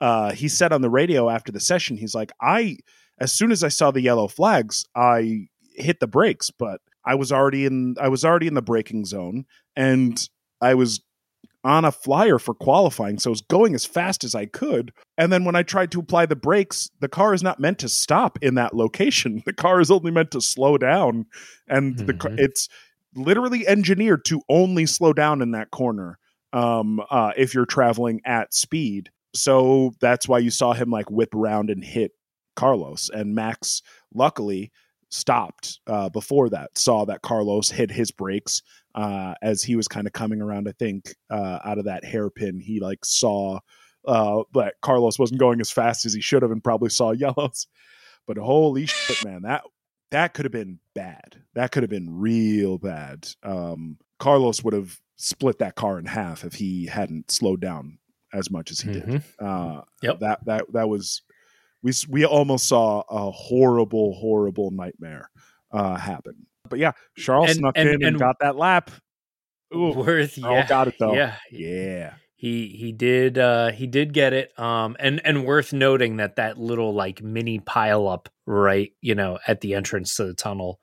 [0.02, 2.78] Uh, he said on the radio after the session, he's like, I
[3.20, 7.30] as soon as I saw the yellow flags, I hit the brakes, but I was
[7.30, 10.18] already in I was already in the braking zone and
[10.60, 11.00] I was
[11.62, 14.92] on a flyer for qualifying, so I was going as fast as I could.
[15.16, 17.88] And then when I tried to apply the brakes, the car is not meant to
[17.88, 19.44] stop in that location.
[19.52, 21.26] The car is only meant to slow down,
[21.68, 22.06] and mm-hmm.
[22.06, 22.68] the car, it's
[23.14, 26.18] literally engineered to only slow down in that corner
[26.52, 29.10] um, uh, if you're traveling at speed.
[29.34, 32.12] So that's why you saw him like whip around and hit
[32.56, 33.10] Carlos.
[33.12, 33.82] And Max,
[34.14, 34.72] luckily,
[35.10, 38.62] stopped uh, before that, saw that Carlos hit his brakes
[38.94, 40.68] uh, as he was kind of coming around.
[40.68, 43.60] I think uh, out of that hairpin, he like saw
[44.06, 47.66] uh, that Carlos wasn't going as fast as he should have, and probably saw yellows.
[48.26, 49.62] But holy shit, man, that
[50.10, 51.42] that could have been bad.
[51.54, 53.28] That could have been real bad.
[53.42, 57.98] Um, Carlos would have split that car in half if he hadn't slowed down
[58.32, 59.10] as much as he mm-hmm.
[59.12, 59.22] did.
[59.38, 60.20] Uh, yep.
[60.20, 61.22] That that that was
[61.82, 65.30] we we almost saw a horrible, horrible nightmare
[65.72, 66.46] uh, happen.
[66.68, 68.90] But yeah, Charles and, snuck and, in and, and, got that lap.
[69.74, 71.14] Ooh, worth yeah, got it though.
[71.14, 72.14] Yeah, yeah.
[72.36, 74.58] He he did uh, he did get it.
[74.58, 79.38] Um, and and worth noting that that little like mini pile up right, you know,
[79.46, 80.80] at the entrance to the tunnel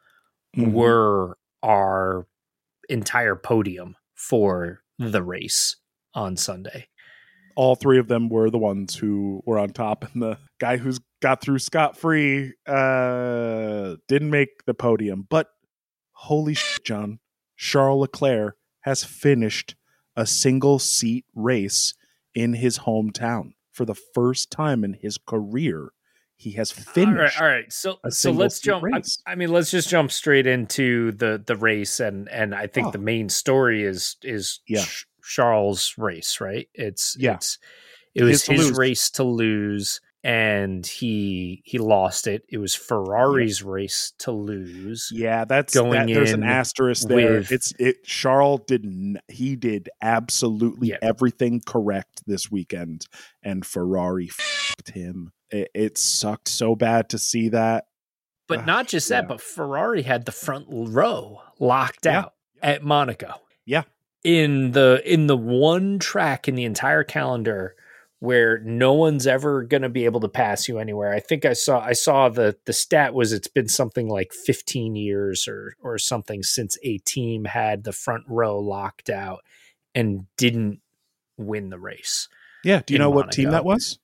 [0.55, 0.71] mm-hmm.
[0.71, 2.25] were our
[2.89, 5.75] entire podium for the race
[6.13, 6.87] on Sunday
[7.59, 11.01] all three of them were the ones who were on top, and the guy who's
[11.21, 15.27] got through scot free uh, didn't make the podium.
[15.29, 15.49] But
[16.13, 17.19] holy shit, John,
[17.57, 19.75] Charles Leclerc has finished
[20.15, 21.95] a single seat race
[22.33, 25.89] in his hometown for the first time in his career.
[26.37, 27.09] He has finished.
[27.09, 27.73] All right, all right.
[27.73, 28.85] So, so let's jump.
[28.93, 32.87] I, I, mean, let's just jump straight into the the race, and and I think
[32.87, 32.91] oh.
[32.91, 34.85] the main story is is yeah.
[35.29, 36.67] Charles' race, right?
[36.73, 37.35] It's yeah.
[37.35, 37.59] it's
[38.15, 42.43] it was his, his race to lose and he he lost it.
[42.49, 43.69] It was Ferrari's yeah.
[43.69, 45.11] race to lose.
[45.13, 47.35] Yeah, that's going that, there's an asterisk there.
[47.35, 50.97] With, it's it Charles didn't he did absolutely yeah.
[51.01, 53.05] everything correct this weekend
[53.43, 55.31] and Ferrari f***ed him.
[55.51, 57.85] It, it, sucked so bad to see that.
[58.47, 63.35] But uh, not just that, but Ferrari had the front row locked out at Monaco.
[63.65, 63.83] Yeah
[64.23, 67.75] in the in the one track in the entire calendar
[68.19, 71.13] where no one's ever going to be able to pass you anywhere.
[71.13, 74.95] I think I saw I saw the the stat was it's been something like 15
[74.95, 79.39] years or or something since a team had the front row locked out
[79.95, 80.81] and didn't
[81.37, 82.27] win the race.
[82.63, 83.25] Yeah, do you know Monaco.
[83.27, 83.99] what team that was?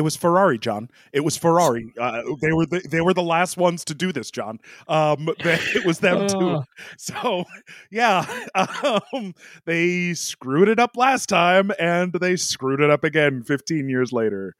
[0.00, 0.88] It was Ferrari, John.
[1.12, 1.92] It was Ferrari.
[2.00, 4.58] Uh, they were the, they were the last ones to do this, John.
[4.88, 6.62] Um, they, it was them too.
[6.96, 7.44] So
[7.90, 8.24] yeah,
[9.12, 9.34] um,
[9.66, 14.54] they screwed it up last time, and they screwed it up again 15 years later.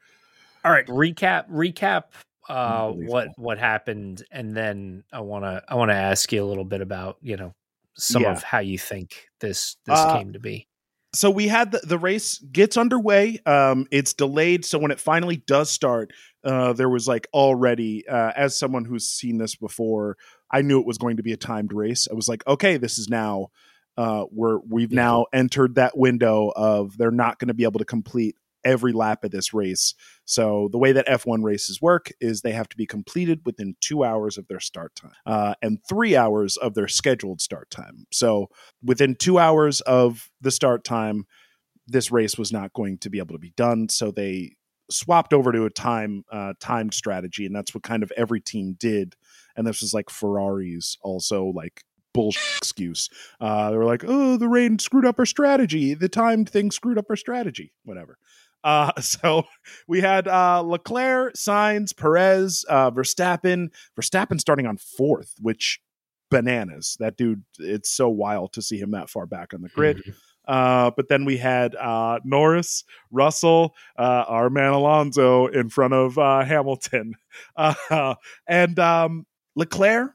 [0.64, 2.04] All right, recap recap
[2.50, 6.46] uh, what what happened, and then I want to I want to ask you a
[6.46, 7.54] little bit about you know
[7.96, 8.32] some yeah.
[8.32, 10.68] of how you think this this uh, came to be
[11.12, 15.36] so we had the, the race gets underway um it's delayed so when it finally
[15.46, 16.12] does start
[16.44, 20.16] uh there was like already uh as someone who's seen this before
[20.50, 22.98] i knew it was going to be a timed race i was like okay this
[22.98, 23.48] is now
[23.96, 25.02] uh we're we've yeah.
[25.02, 29.24] now entered that window of they're not going to be able to complete every lap
[29.24, 29.94] of this race.
[30.24, 34.04] So the way that F1 races work is they have to be completed within two
[34.04, 38.06] hours of their start time uh, and three hours of their scheduled start time.
[38.12, 38.48] So
[38.82, 41.26] within two hours of the start time,
[41.86, 43.88] this race was not going to be able to be done.
[43.88, 44.56] So they
[44.90, 48.76] swapped over to a time uh, timed strategy, and that's what kind of every team
[48.78, 49.16] did.
[49.56, 53.08] And this was like Ferrari's also like bullshit excuse.
[53.40, 55.94] Uh, they were like, "Oh, the rain screwed up our strategy.
[55.94, 57.72] The timed thing screwed up our strategy.
[57.84, 58.18] Whatever."
[58.64, 59.44] Uh, so
[59.88, 63.68] we had uh, Leclerc, Sainz, Perez, uh, Verstappen.
[63.98, 65.80] Verstappen starting on fourth, which
[66.30, 66.96] bananas.
[67.00, 69.98] That dude, it's so wild to see him that far back on the grid.
[69.98, 70.10] Mm-hmm.
[70.48, 76.18] Uh, but then we had uh, Norris, Russell, uh, our man Alonso in front of
[76.18, 77.14] uh, Hamilton.
[77.56, 78.16] Uh,
[78.48, 80.12] and um, Leclerc,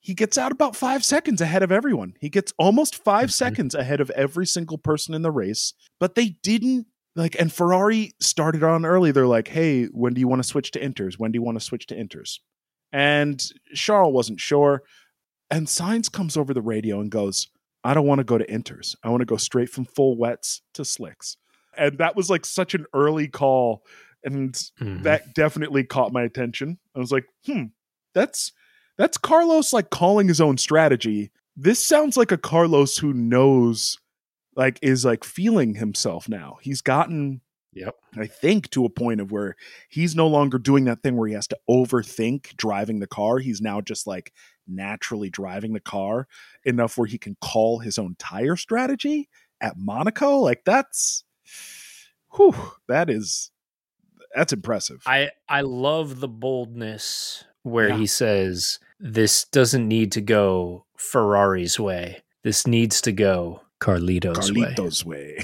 [0.00, 2.14] he gets out about five seconds ahead of everyone.
[2.20, 3.30] He gets almost 5 mm-hmm.
[3.30, 8.12] seconds ahead of every single person in the race, but they didn't like and Ferrari
[8.20, 9.10] started on early.
[9.10, 11.18] They're like, "Hey, when do you want to switch to inters?
[11.18, 12.38] When do you want to switch to inters?"
[12.92, 13.42] And
[13.74, 14.82] Charles wasn't sure.
[15.50, 17.48] And Sainz comes over the radio and goes,
[17.84, 18.94] I don't want to go to inters.
[19.04, 21.36] I want to go straight from full wets to slicks.
[21.76, 23.82] And that was like such an early call.
[24.24, 25.02] And Mhm.
[25.04, 26.78] that definitely caught my attention.
[26.94, 27.64] I was like, hmm,
[28.14, 28.52] that's
[28.98, 31.30] that's Carlos like calling his own strategy.
[31.56, 33.98] This sounds like a Carlos who knows
[34.56, 36.58] like is like feeling himself now.
[36.62, 37.40] He's gotten
[37.74, 37.94] Yep.
[38.16, 39.54] I think to a point of where
[39.90, 43.36] he's no longer doing that thing where he has to overthink driving the car.
[43.38, 44.32] He's now just like
[44.66, 46.26] naturally driving the car
[46.64, 49.28] enough where he can call his own tire strategy
[49.60, 50.38] at Monaco.
[50.38, 51.24] Like that's
[52.34, 52.54] whew,
[52.88, 53.50] that is
[54.34, 55.02] that's impressive.
[55.04, 57.98] I I love the boldness where Yeah.
[57.98, 62.22] he says this doesn't need to go Ferrari's way.
[62.42, 64.60] This needs to go Carlito's, way.
[64.74, 65.38] Carlitos way.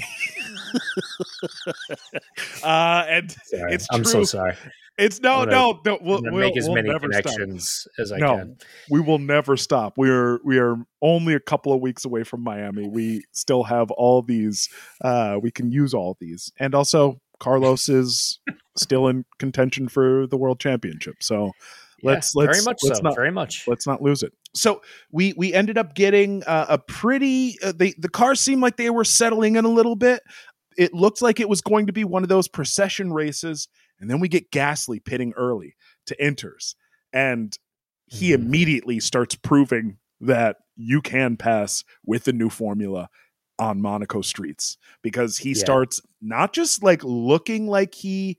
[2.63, 4.55] uh and Sorry, It's I'm so sorry.
[4.97, 7.23] it's no gonna- no no we'll, we'll, make as we'll many never stop.
[7.23, 8.37] connections as I No.
[8.37, 8.57] can.
[8.89, 9.97] we will never stop.
[9.97, 12.87] We are we are only a couple of weeks away from Miami.
[12.87, 14.69] We still have all these.
[15.03, 18.39] Uh, we can use all these, and also Carlos is
[18.77, 21.15] still in contention for the world championship.
[21.21, 21.51] So
[22.03, 23.03] let's Yeah, let's very much let's so.
[23.03, 23.67] not very much.
[23.67, 24.33] let's not lose it.
[24.55, 27.57] So we we ended up getting uh, a pretty.
[27.63, 30.21] Uh, they the cars seemed like they were settling in a little bit.
[30.77, 33.67] It looked like it was going to be one of those procession races,
[33.99, 35.75] and then we get Gasly pitting early
[36.07, 36.75] to inters,
[37.11, 37.57] and
[38.07, 38.35] he Mhm.
[38.35, 43.09] immediately starts proving that you can pass with the new formula
[43.59, 45.55] on Monaco streets because he Yeah.
[45.59, 48.37] starts not just like looking like he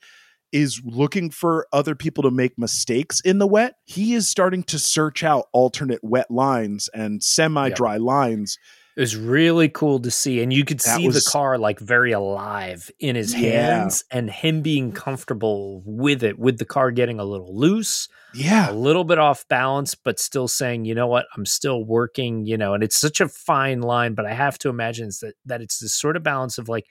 [0.54, 3.74] is looking for other people to make mistakes in the wet.
[3.84, 8.58] He is starting to search out alternate wet lines and semi dry lines.
[8.96, 11.80] It was really cool to see, and you could That see was- the car like
[11.80, 13.80] very alive in his Yeah.
[13.80, 18.70] hands, and him being comfortable with it, with the car getting a little loose, Yeah.
[18.70, 22.56] a little bit off balance, but still saying, you know what, I'm still working, you
[22.56, 25.80] know, and it's such a fine line, but I have to imagine that that it's
[25.80, 26.86] this sort of balance of like,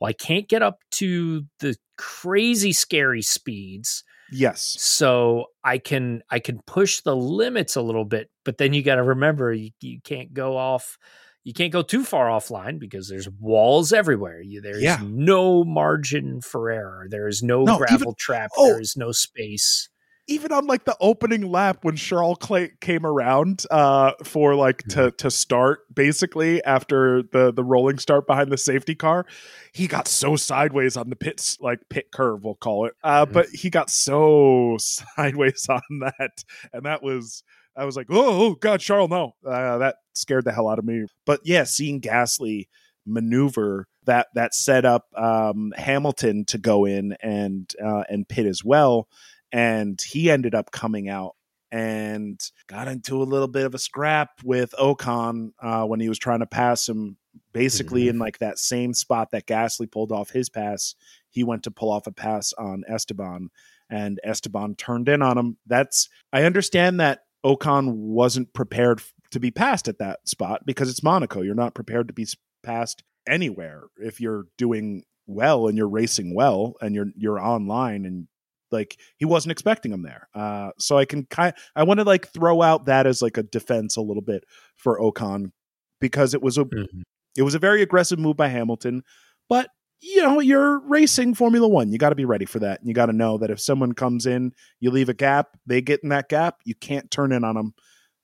[0.00, 4.76] well, I can't get up to the crazy scary speeds, Yes.
[4.78, 8.96] so I can I can push the limits a little bit, but then you got
[8.96, 10.98] to remember you, you can't go off.
[11.44, 14.42] You can't go too far offline because there's walls everywhere.
[14.42, 14.98] You, there's Yeah.
[15.02, 17.06] no margin for error.
[17.08, 18.50] There is no, No, even- gravel trap.
[18.58, 19.88] oh, there is no space.
[20.28, 25.10] Even on like the opening lap when Charles Clay came around uh for like to
[25.12, 29.26] to start basically after the the rolling start behind the safety car
[29.72, 32.94] he got so sideways on the pits like pit curve we'll call it.
[33.02, 37.42] Uh but he got so sideways on that and that was
[37.76, 39.34] I was like oh, oh god Charles no.
[39.44, 41.06] Uh, that scared the hell out of me.
[41.24, 42.68] But yeah seeing Gasly
[43.06, 48.62] maneuver that that set up um Hamilton to go in and uh and pit as
[48.62, 49.08] well
[49.52, 51.34] and he ended up coming out
[51.70, 56.18] and got into a little bit of a scrap with Ocon uh, when he was
[56.18, 57.16] trying to pass him.
[57.52, 58.10] Basically, Mhm.
[58.10, 60.94] in like that same spot that Gasly pulled off his pass,
[61.30, 63.50] he went to pull off a pass on Esteban,
[63.90, 65.56] and Esteban turned in on him.
[65.66, 71.02] That's I understand that Ocon wasn't prepared to be passed at that spot because it's
[71.02, 71.42] Monaco.
[71.42, 72.26] You're not prepared to be
[72.62, 78.26] passed anywhere if you're doing well and you're racing well and you're you're online and
[78.70, 80.28] like he wasn't expecting him there.
[80.34, 83.42] Uh, so I can kind I want to like throw out that as like a
[83.42, 84.44] defense a little bit
[84.76, 85.52] for Ocon
[86.00, 87.02] because it was a Mhm.
[87.36, 89.02] it was a very aggressive move by Hamilton,
[89.48, 91.90] but you know you're racing Formula One.
[91.90, 92.78] You got to be ready for that.
[92.80, 95.80] and You got to know that if someone comes in, you leave a gap, they
[95.80, 97.74] get in that gap, you can't turn in on them,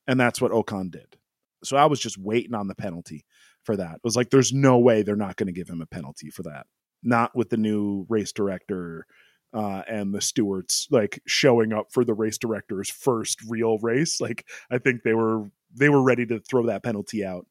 [0.06, 1.16] and that's what Ocon did.
[1.64, 3.24] So I was just waiting on the penalty
[3.64, 3.94] for that.
[3.96, 6.42] It was like there's no way they're not going to give him a penalty for
[6.44, 6.66] that.
[7.02, 9.06] Not with the new race director
[9.54, 14.20] uh, and the stewards like showing up for the race director's first real race.
[14.20, 17.46] Like I think they were they were ready to throw that penalty out,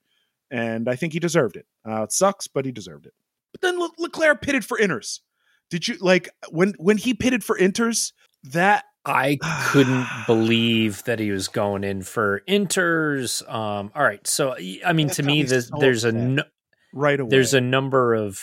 [0.51, 1.65] and I think he deserved it.
[1.87, 3.13] Uh, it sucks, but he deserved it.
[3.51, 5.19] But then Le- Leclerc pitted for Inters.
[5.69, 8.11] Did you like when when he pitted for Inters?
[8.43, 13.41] That I couldn't believe that he was going in for inters.
[13.49, 16.43] Um, all right, so I mean, That to me, so there's a no,
[16.93, 17.29] right away.
[17.29, 18.39] there's a number of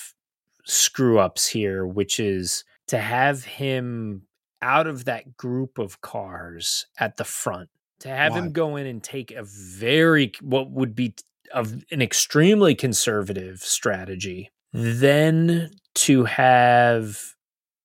[0.64, 4.22] screw ups here, which is to have him
[4.61, 8.38] out of that group of cars at the front, to have Why?
[8.40, 11.14] him go in and take a very what would be
[11.55, 17.34] of an extremely conservative strategy, then to have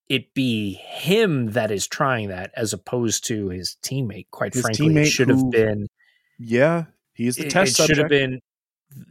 [0.10, 4.26] it be him that is trying that as opposed to his teammate.
[4.32, 5.86] Quite His frankly, teammate should have been
[6.40, 6.86] yeah.
[7.14, 8.40] He's the it, test it should have been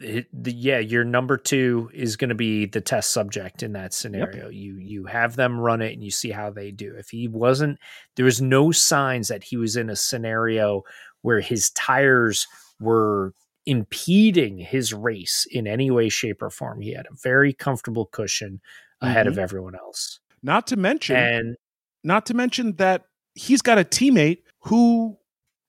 [0.01, 3.93] it- the, yeah your number two is going to be the test subject in that
[3.93, 7.29] scenario you you have them run it and you see how they do if he
[7.29, 7.79] wasn't
[8.17, 10.83] there was no signs that he was in a scenario
[11.23, 12.47] where his tires
[12.81, 13.33] were
[13.67, 16.81] impeding his race in any way, shape, or form.
[16.83, 18.61] He had a very comfortable cushion
[19.01, 19.33] ahead Mm-hmm.
[19.33, 20.21] of everyone else.
[20.43, 21.57] Not to mention, And
[22.03, 23.05] not to mention that
[23.35, 25.17] he's got a teammate who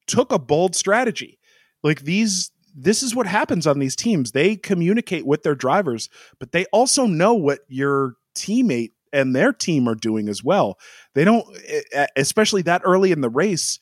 [0.08, 1.40] took a bold strategy.
[1.84, 4.34] Like these this is what happens on these teams.
[4.34, 6.10] They communicate with their drivers,
[6.40, 10.78] but they also know what your teammate and their team are doing as well.
[11.14, 11.46] They don't
[12.18, 13.80] especially that early in the race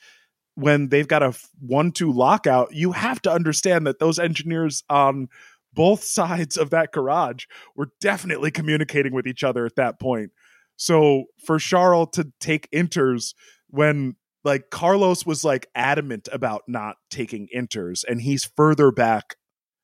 [0.55, 1.35] when they've got a
[1.67, 5.27] 1-2 lockout, you have to understand that those engineers on
[5.73, 10.31] both sides of that garage were definitely communicating with each other at that point.
[10.75, 13.33] So for Charles to take inters
[13.69, 19.35] when like Carlos was like adamant about not taking inters and he's further back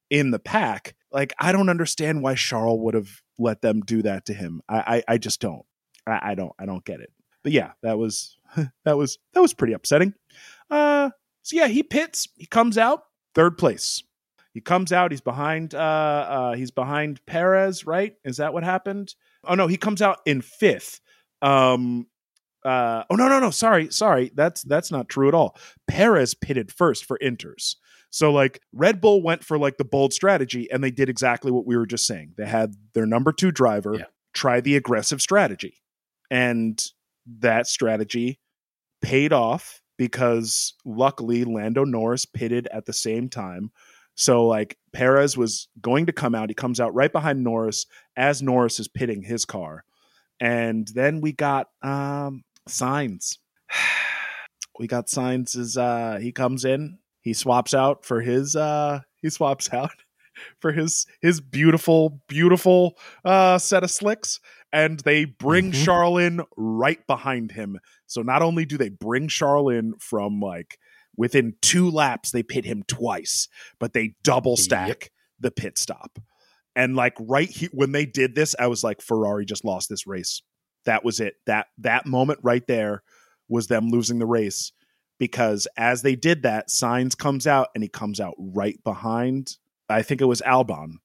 [0.10, 4.26] in the pack, like I don't understand why Charles would have let them do that
[4.26, 4.62] to him.
[4.68, 5.66] I I, I just don't.
[6.05, 7.12] I, I don't I don't get it.
[7.43, 8.38] But yeah, that was
[8.86, 10.14] that was that was pretty upsetting.
[10.70, 13.03] Uh so yeah, he pits, he comes out
[13.36, 14.03] third place.
[14.53, 18.16] He comes out, he's behind uh uh he's behind Perez, right?
[18.26, 19.16] Is that what happened?
[19.43, 20.99] Oh no, he comes out in fifth.
[21.41, 22.07] Um
[22.66, 23.49] uh oh no no no.
[23.51, 24.32] Sorry sorry.
[24.36, 25.55] That's that's not true at all.
[25.88, 27.76] Perez pitted first for inters.
[28.12, 31.66] So like red bull went for like the bold strategy and they did exactly what
[31.66, 32.34] we were just saying.
[32.38, 34.05] They had their number two driver Yeah.
[34.34, 35.76] try the aggressive strategy.
[36.32, 36.84] And
[37.39, 38.39] that strategy
[39.01, 43.72] paid off because luckily lando norris pitted at the same time.
[44.16, 46.49] So like perez was going to come out.
[46.49, 47.86] He comes out right behind norris
[48.18, 49.84] as norris is pitting his car.
[50.41, 53.38] And then we got um Sainz
[54.80, 59.30] we got Sainz as uh he comes in he swaps out for his uh he
[59.30, 59.91] swaps out
[60.59, 64.39] for his his beautiful beautiful uh set of slicks
[64.72, 65.84] and they bring Mhm.
[65.86, 70.78] Charles in right behind him so not only do they bring Charlin from like
[71.17, 73.49] within two laps they pit him twice
[73.80, 75.03] but they double stack Yep.
[75.41, 76.17] the pit stop
[76.76, 80.07] and like right he- when they did this i was like ferrari just lost this
[80.07, 80.41] race
[80.86, 83.04] that was it that that moment right there
[83.48, 84.72] was them losing the race
[85.18, 89.58] because as they did that Sainz comes out and he comes out right behind
[89.90, 90.96] i think it was albon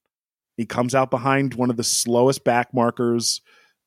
[0.56, 3.40] he comes out behind one of the slowest back markers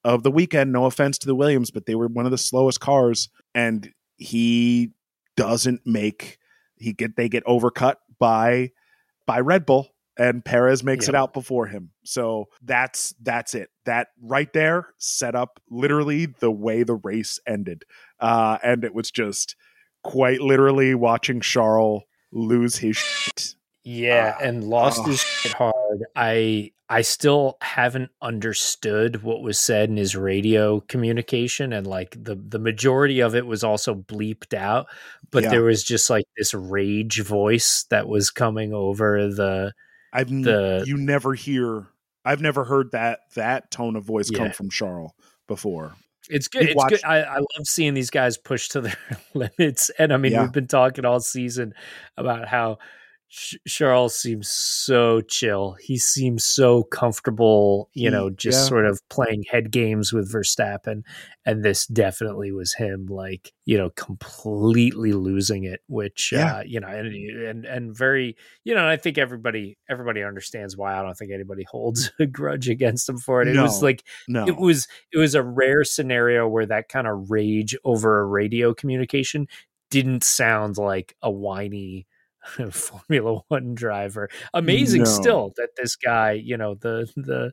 [0.03, 2.79] of the weekend no offense to the williams but they were one of the slowest
[2.79, 4.91] cars and he
[5.35, 6.37] doesn't make
[6.75, 8.71] he get they get overcut by
[9.25, 11.91] by red bull and Perez makes it out before him.
[12.03, 13.69] So that's that's it.
[13.87, 17.83] That right there set up literally the way the race ended.
[18.19, 19.55] Uh and it was just
[20.03, 23.55] quite literally watching Charles lose his shit.
[23.83, 25.05] Yeah, Ah, and lost ah.
[25.05, 26.03] his shit hard.
[26.15, 32.35] I I still haven't understood what was said in his radio communication, and like the
[32.35, 34.87] the majority of it was also bleeped out.
[35.31, 35.49] But Yeah.
[35.51, 39.73] there was just like this rage voice that was coming over the
[40.13, 41.87] I've The- you never hear
[42.27, 45.11] I've never heard that that tone of voice come from Charles
[45.47, 45.95] before.
[46.29, 46.61] It's good.
[46.61, 47.05] We've It's watched- good.
[47.05, 48.97] I, I love seeing these guys push to their
[49.33, 49.89] limits.
[49.97, 50.41] And I mean, Yeah.
[50.41, 51.73] we've been talking all season
[52.17, 52.79] about how
[53.29, 55.75] Ch- Charles seems so chill.
[55.81, 58.67] He seems so comfortable, you know, just yeah.
[58.69, 61.01] sort of playing head games with Verstappen.
[61.45, 66.57] And this definitely was him, like, you know, completely losing it, which, Yeah.
[66.57, 70.97] uh, you know, and, and, and very, you know, I think everybody, everybody understands why
[70.97, 73.49] I don't think anybody holds a grudge against him for it.
[73.49, 74.45] It was like, No.
[74.47, 78.73] it was it was a rare scenario where that kind of rage over a radio
[78.73, 79.47] communication
[79.89, 82.07] didn't sound like a whiny
[82.71, 84.29] Formula One driver.
[84.53, 85.09] Amazing No.
[85.09, 87.51] still that this guy, you know, the the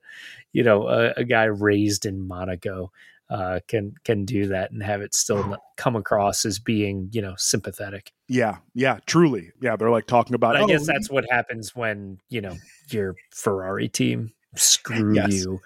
[0.52, 2.90] you know a, a guy raised in Monaco
[3.30, 7.34] uh, can can do that and have it still come across as being you know
[7.36, 8.12] sympathetic.
[8.28, 9.50] yeah, yeah, truly.
[9.60, 12.56] Yeah, they're like talking about But I "Oh, guess that's what happens when you know
[12.90, 15.32] your Ferrari team screw Yes.
[15.32, 15.60] you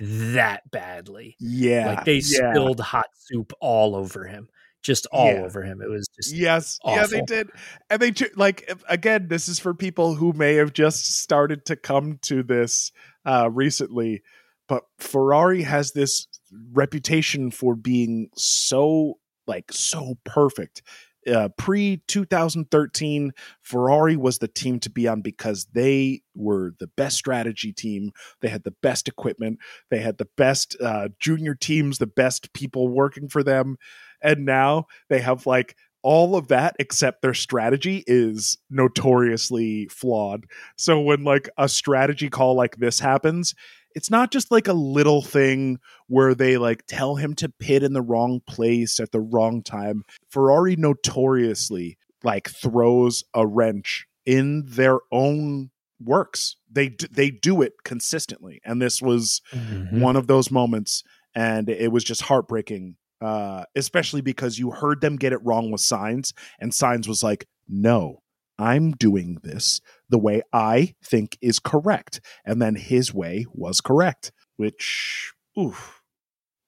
[0.00, 1.36] that badly.
[1.40, 1.86] yeah.
[1.94, 2.52] like they yeah.
[2.52, 4.48] spilled hot soup all over him
[4.82, 5.42] just all Yeah.
[5.42, 7.50] over him it was just Yes, yeah, they did,
[7.88, 9.28] and they like again.
[9.28, 12.92] This is for people who may have just started to come to this
[13.24, 14.22] uh, recently,
[14.68, 16.26] but Ferrari has this
[16.72, 20.82] reputation for being so like so perfect.
[21.24, 23.30] Uh, Pre 2013,
[23.60, 28.10] Ferrari was the team to be on because they were the best strategy team.
[28.40, 29.58] They had the best equipment.
[29.90, 33.76] They had the best uh, junior teams, the best people working for them.
[34.22, 40.46] And now they have like all of that except their strategy is notoriously flawed.
[40.76, 43.54] So when like a strategy call like this happens,
[43.94, 47.92] it's not just like a little thing where they like tell him to pit in
[47.92, 50.02] the wrong place at the wrong time.
[50.30, 55.70] Ferrari notoriously like throws a wrench in their own
[56.00, 56.56] works.
[56.70, 60.00] They d- they do it consistently, and this was Mhm.
[60.00, 61.02] one of those moments,
[61.34, 62.96] and it was just heartbreaking.
[63.22, 67.46] Uh, especially because you heard them get it wrong with Sainz, and Sainz was like,
[67.68, 68.22] "No,
[68.58, 74.32] I'm doing this the way I think is correct," and then his way was correct,
[74.56, 76.02] which, oof,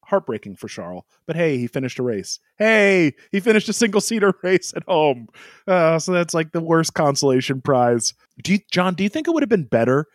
[0.05, 1.05] heartbreaking for Charles.
[1.27, 2.39] But hey, he finished a race.
[2.59, 5.27] Hey, he finished a single seater race at home.
[5.67, 8.15] Uh, so that's like the worst consolation prize.
[8.43, 8.95] Do you, John?
[8.95, 10.07] Do you think it would have been better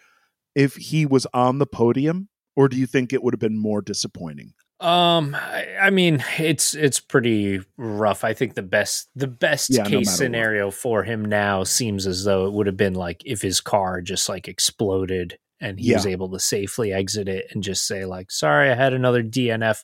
[0.56, 3.82] if he was on the podium, or do you think it would have been more
[3.82, 4.54] disappointing?
[4.80, 8.23] Um, I, I mean, it's it's pretty rough.
[8.23, 10.15] I think the best the best Yeah, no case what.
[10.17, 14.01] scenario for him now seems as though it would have been like if his car
[14.01, 18.32] just like exploded and he was able to safely exit it and just say like,
[18.32, 19.84] "Sorry, I had another DNF."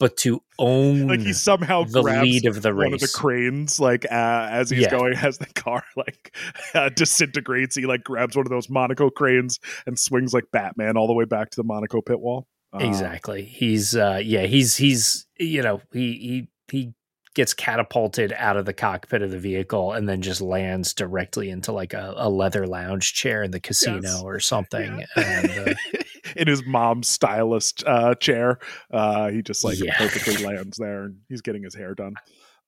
[0.00, 3.78] But to own Like he somehow the grabs lead of the one of the cranes,
[3.78, 4.90] like uh, as he's Yeah.
[4.90, 6.34] going, as the car like
[6.74, 11.06] uh, disintegrates, he like grabs one of those Monaco cranes and swings like Batman all
[11.06, 12.48] the way back to the Monaco pit wall.
[12.74, 13.44] Uh, exactly.
[13.44, 16.92] He's uh, yeah, he's he's you know he he he
[17.34, 21.72] gets catapulted out of the cockpit of the vehicle and then just lands directly into
[21.72, 24.22] like a, a leather lounge chair in the casino Yes.
[24.22, 25.04] or something.
[25.16, 25.40] Yeah.
[25.40, 25.74] And, uh,
[26.36, 28.58] in his mom's stylist uh, chair.
[28.92, 29.96] Uh, he just like Yeah.
[29.98, 32.14] perfectly lands there, and he's getting his hair done.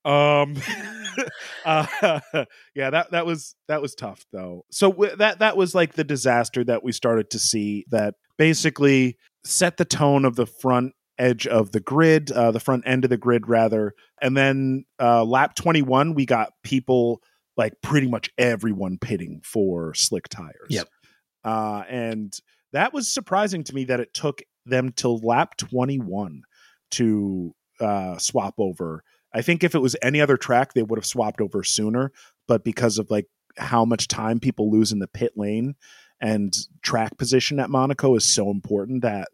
[0.05, 0.55] Um,
[1.65, 1.87] uh,
[2.75, 4.65] yeah, that that was that was tough though.
[4.71, 9.17] So w- that that was like the disaster that we started to see that basically
[9.47, 13.11] set the tone of the front edge of the grid, uh, the front end of
[13.11, 17.23] the grid rather, and then uh, lap twenty one, we got people
[17.57, 20.69] like pretty much everyone pitting for slick tires.
[20.69, 20.89] Yep.
[21.45, 22.39] Uh, and
[22.73, 26.43] that was surprising to me that it took them till lap 21
[26.93, 29.03] to uh, swap over.
[29.33, 32.13] I think if it was any other track, they would have swapped over sooner.
[32.49, 33.27] But because of like
[33.57, 35.77] how much time people lose in the pit lane
[36.21, 39.29] and track position at Monaco is so important that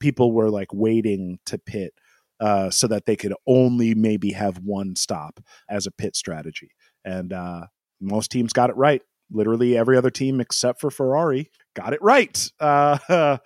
[0.00, 1.92] people were like waiting to pit
[2.40, 6.70] uh, so that they could only maybe have one stop as a pit strategy.
[7.04, 7.66] And uh,
[8.00, 9.02] most teams got it right.
[9.30, 12.50] Literally every other team except for Ferrari got it right.
[12.60, 12.98] Uh,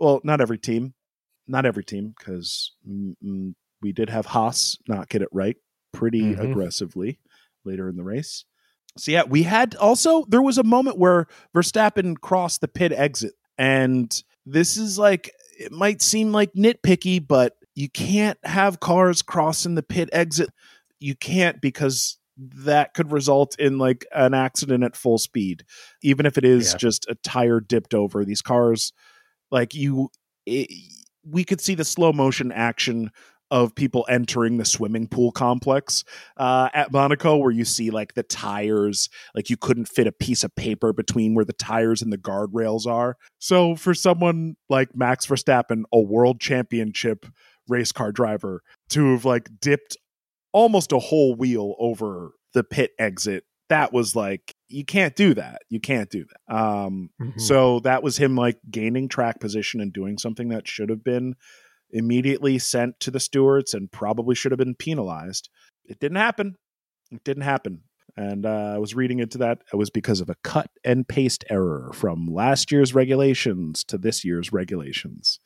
[0.00, 0.94] well, not every team,
[1.46, 5.56] not every team, because mm, we did have Haas not get it right
[5.92, 6.50] pretty Mhm.
[6.50, 7.18] aggressively
[7.64, 8.44] later in the race.
[8.96, 13.34] So yeah, we had also there was a moment where Verstappen crossed the pit exit,
[13.56, 14.10] and
[14.46, 15.30] this is like
[15.60, 20.50] it might seem like nitpicky, but you can't have cars crossing the pit exit.
[20.98, 25.64] You can't because that could result in like an accident at full speed,
[26.02, 26.78] even if it is Yeah.
[26.78, 28.24] just a tire dipped over.
[28.24, 28.92] These cars,
[29.50, 30.10] like you,
[30.46, 30.70] it,
[31.24, 33.10] we could see the slow motion action
[33.50, 36.04] of people entering the swimming pool complex
[36.36, 40.44] uh, at Monaco, where you see like the tires, like you couldn't fit a piece
[40.44, 43.16] of paper between where the tires and the guardrails are.
[43.38, 47.26] So for someone like Max Verstappen, a world championship
[47.68, 49.96] race car driver, to have like dipped
[50.52, 55.62] almost a whole wheel over the pit exit, that was like you can't do that.
[55.68, 56.54] You can't do that.
[56.56, 57.40] Um, Mhm.
[57.40, 61.34] so that was him like gaining track position and doing something that should have been
[61.92, 65.48] immediately sent to the stewards and probably should have been penalized.
[65.84, 66.56] It didn't happen.
[67.10, 67.82] It didn't happen.
[68.16, 69.62] And uh, I was reading into that.
[69.72, 74.24] It was because of a cut and paste error from last year's regulations to this
[74.24, 75.40] year's regulations.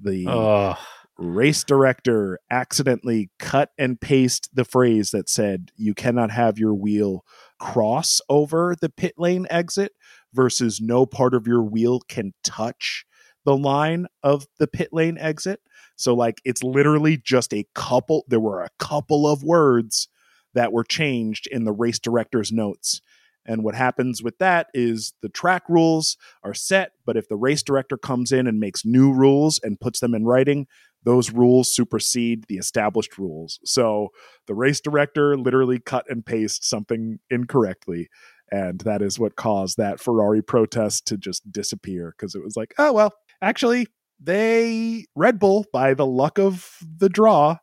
[0.00, 0.76] The oh,
[1.18, 7.24] race director accidentally cut and paste the phrase that said you cannot have your wheel
[7.58, 9.92] cross over the pit lane exit
[10.32, 13.06] versus no part of your wheel can touch
[13.44, 15.60] the line of the pit lane exit.
[15.96, 20.08] So like it's literally just a couple there were a couple of words
[20.54, 23.00] that were changed in the race director's notes.
[23.46, 27.62] And what happens with that is the track rules are set, but if the race
[27.62, 30.66] director comes in and makes new rules and puts them in writing,
[31.04, 33.60] those rules supersede the established rules.
[33.64, 34.08] So
[34.48, 38.08] the race director literally cut and paste something incorrectly.
[38.50, 42.74] And that is what caused that Ferrari protest to just disappear because it was like,
[42.78, 43.86] oh, well, actually,
[44.20, 47.58] they, Red Bull, by the luck of the draw,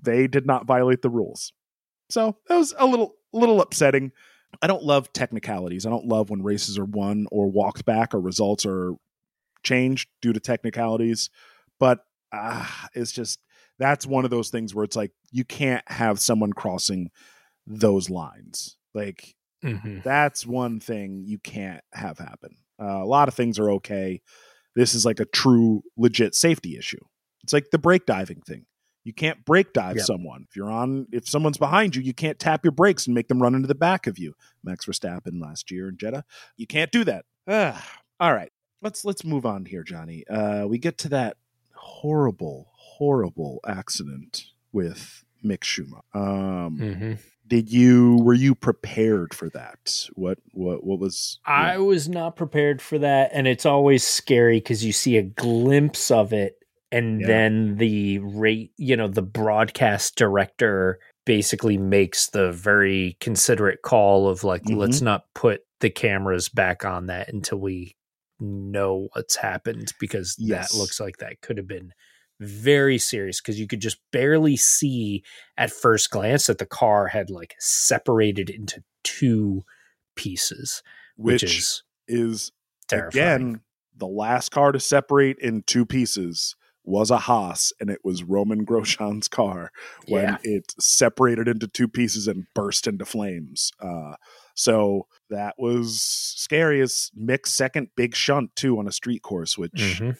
[0.00, 1.52] they did not violate the rules.
[2.10, 4.12] So that was a little, little upsetting.
[4.62, 5.86] I don't love technicalities.
[5.86, 8.94] I don't love when races are won or walked back or results are
[9.62, 11.30] changed due to technicalities.
[11.78, 12.00] But
[12.32, 13.40] uh, it's just
[13.78, 17.10] that's one of those things where it's like you can't have someone crossing
[17.66, 18.76] those lines.
[18.94, 20.02] Like mhm.
[20.02, 22.56] that's one thing you can't have happen.
[22.80, 24.22] Uh, a lot of things are okay.
[24.76, 27.04] This is like a true, legit safety issue.
[27.42, 28.66] It's like the brake diving thing.
[29.04, 30.04] You can't brake dive Yep.
[30.06, 30.46] someone.
[30.48, 33.40] If you're on, if someone's behind you, you can't tap your brakes and make them
[33.42, 34.34] run into the back of you.
[34.62, 36.24] Max Verstappen last year in Jeddah,
[36.56, 37.24] you can't do that.
[37.48, 38.52] Ah, all right,
[38.82, 40.26] let's let's move on here, Johnny.
[40.28, 41.36] Uh, we get to that
[41.74, 46.02] horrible, horrible accident with Mick Schumacher.
[46.12, 47.18] Um, Mhm.
[47.46, 50.06] Did you were you prepared for that?
[50.14, 51.38] What what what was?
[51.46, 56.10] I was not prepared for that, and it's always scary because you see a glimpse
[56.10, 56.54] of it,
[56.90, 57.26] and Yeah.
[57.28, 64.44] then the rate, you know, the broadcast director basically makes the very considerate call of
[64.44, 64.76] like, Mhm.
[64.76, 67.94] let's not put the cameras back on that until we
[68.40, 70.72] know what's happened because Yes.
[70.72, 71.92] that looks like that could have been
[72.40, 75.22] very serious because you could just barely see
[75.56, 79.62] at first glance that the car had like separated into two
[80.16, 80.82] pieces
[81.16, 82.52] which, which is is
[82.88, 83.24] terrifying.
[83.24, 83.60] again
[83.96, 86.54] the last car to separate in two pieces
[86.88, 89.72] was a Haas, and it was Romain Grosjean's car
[90.06, 90.36] when Yeah.
[90.44, 93.72] it separated into two pieces and burst into flames.
[93.80, 94.14] Uh,
[94.54, 99.72] so that was scary as Mick's second big shunt too on a street course, which
[100.00, 100.16] Mhm.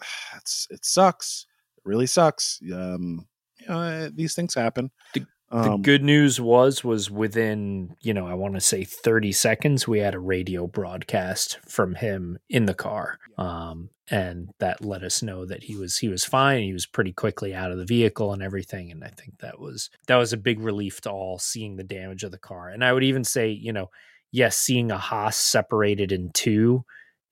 [0.36, 1.46] it's it sucks.
[1.88, 2.60] Really sucks.
[2.72, 3.26] Um,
[3.58, 4.90] you know, uh, these things happen.
[5.14, 9.88] The- um, good news was was within you know I want to say 30 seconds
[9.88, 15.22] we had a radio broadcast from him in the car um and that let us
[15.22, 18.34] know that he was he was fine he was pretty quickly out of the vehicle
[18.34, 21.76] and everything and I think that was that was a big relief to all seeing
[21.76, 23.88] the damage of the car and I would even say you know
[24.30, 26.84] yes seeing a Haas separated in two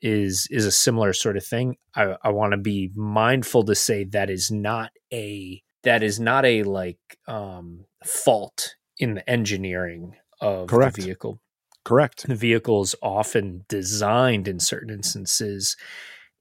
[0.03, 4.05] is is a similar sort of thing I I want to be mindful to say
[4.05, 10.69] that is not a that is not a like um fault in the engineering of
[10.69, 10.97] Correct.
[10.97, 11.41] the vehicle
[11.85, 12.27] correct.
[12.27, 15.77] the vehicle is often designed in certain instances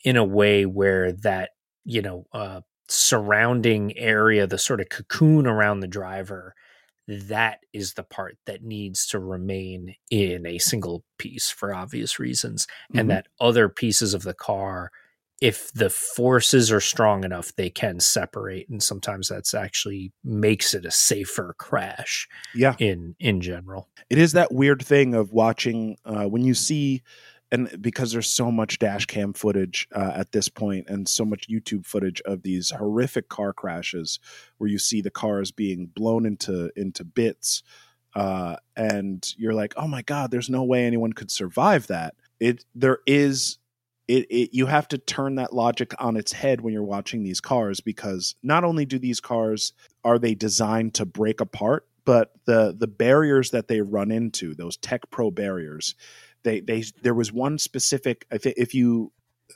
[0.03, 1.51] in a way where that
[1.85, 6.53] you know uh, surrounding area the sort of cocoon around the driver
[7.07, 12.67] that is the part that needs to remain in a single piece for obvious reasons
[12.93, 12.99] Mhm.
[13.01, 14.91] and that other pieces of the car
[15.41, 20.85] if the forces are strong enough they can separate and sometimes that's actually makes it
[20.85, 22.75] a safer crash Yeah.
[22.79, 27.03] in in general it is that weird thing of watching uh, when you see
[27.51, 31.47] and because there's so much dash cam footage uh, at this point and so much
[31.47, 34.19] youtube footage of these horrific car crashes
[34.57, 37.63] where you see the cars being blown into into bits
[38.15, 42.15] uh, and you're like oh my god there's no way anyone could survive that.
[42.39, 43.57] It there is
[44.07, 47.41] it, it you have to turn that logic on its head when you're watching these
[47.41, 49.73] cars because not only do these cars
[50.03, 54.77] are they designed to break apart but the the barriers that they run into those
[54.77, 55.95] TecPro barriers
[56.45, 59.11] they they there was one specific i think if you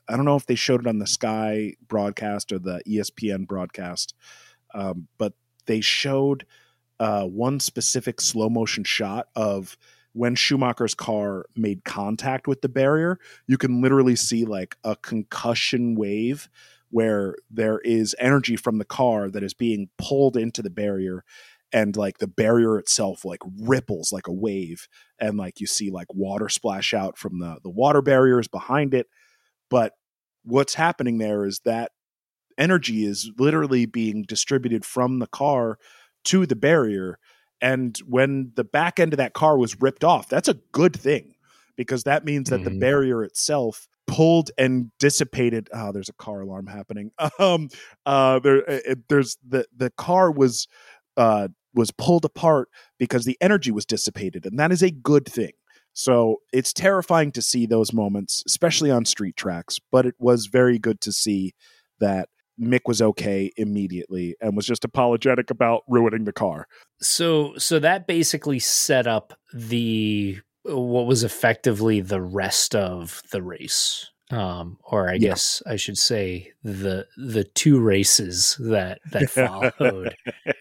[0.10, 4.14] i don't know if they showed it on the sky broadcast or the espn broadcast
[4.74, 5.34] um, but
[5.66, 6.46] they showed
[7.00, 9.78] uh, one specific slow motion shot of
[10.14, 15.96] when Schumacher's car made contact with the barrier, you can literally see like a concussion
[15.96, 16.50] wave
[16.90, 21.24] where there is energy from the car that is being pulled into the barrier
[21.72, 24.88] and like the barrier itself like ripples like a wave
[25.20, 29.08] and like you see like water splash out from the the water barriers behind it
[29.70, 29.94] but
[30.44, 31.92] what's happening there is that
[32.58, 35.78] energy is literally being distributed from the car
[36.26, 37.18] to the barrier
[37.62, 41.34] and when the back end of that car was ripped off that's a good thing
[41.78, 42.80] because that means that the Mhm.
[42.80, 47.70] barrier itself pulled and dissipated oh there's a car alarm happening um
[48.06, 50.68] uh there it, there's the the car was
[51.16, 55.52] uh was pulled apart because the energy was dissipated and that is a good thing
[55.94, 60.80] so it's terrifying to see those moments especially on street tracks but it was very
[60.80, 61.54] good to see
[62.00, 66.68] that Mick was okay immediately and was just apologetic about ruining the car.
[67.02, 74.12] So so that basically set up the what was effectively the rest of the race.
[74.32, 75.30] Um, or I Yeah.
[75.30, 80.16] guess I should say the the two races that that followed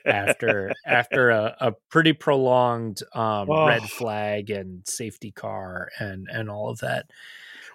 [0.07, 3.67] after after a, a pretty prolonged um, Oh.
[3.67, 7.11] red flag and safety car and and all of that.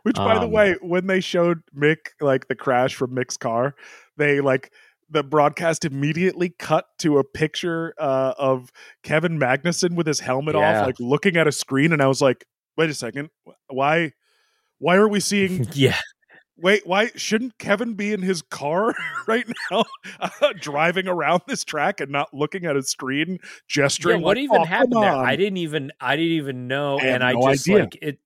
[0.03, 3.75] Which, by the Um, way, when they showed Mick like the crash from Mick's car,
[4.17, 4.71] they like
[5.09, 8.71] the broadcast immediately cut to a picture uh, of
[9.03, 10.79] Kevin Magnussen with his helmet Yeah.
[10.81, 12.45] off, like looking at a screen, and I was like,
[12.77, 13.29] "Wait a second,
[13.69, 14.13] why?
[14.83, 15.65] Why are we seeing?
[15.73, 15.97] yeah,
[16.57, 18.93] Wait, why shouldn't Kevin be in his car
[19.27, 19.83] right now,
[20.19, 23.49] uh, driving around this track and not looking at a screen, yeah.
[23.67, 24.21] gesturing?
[24.21, 25.15] What like, even "Oh, happened there?
[25.15, 27.83] I didn't even I didn't even know, I and I just idea.
[27.83, 28.19] like it.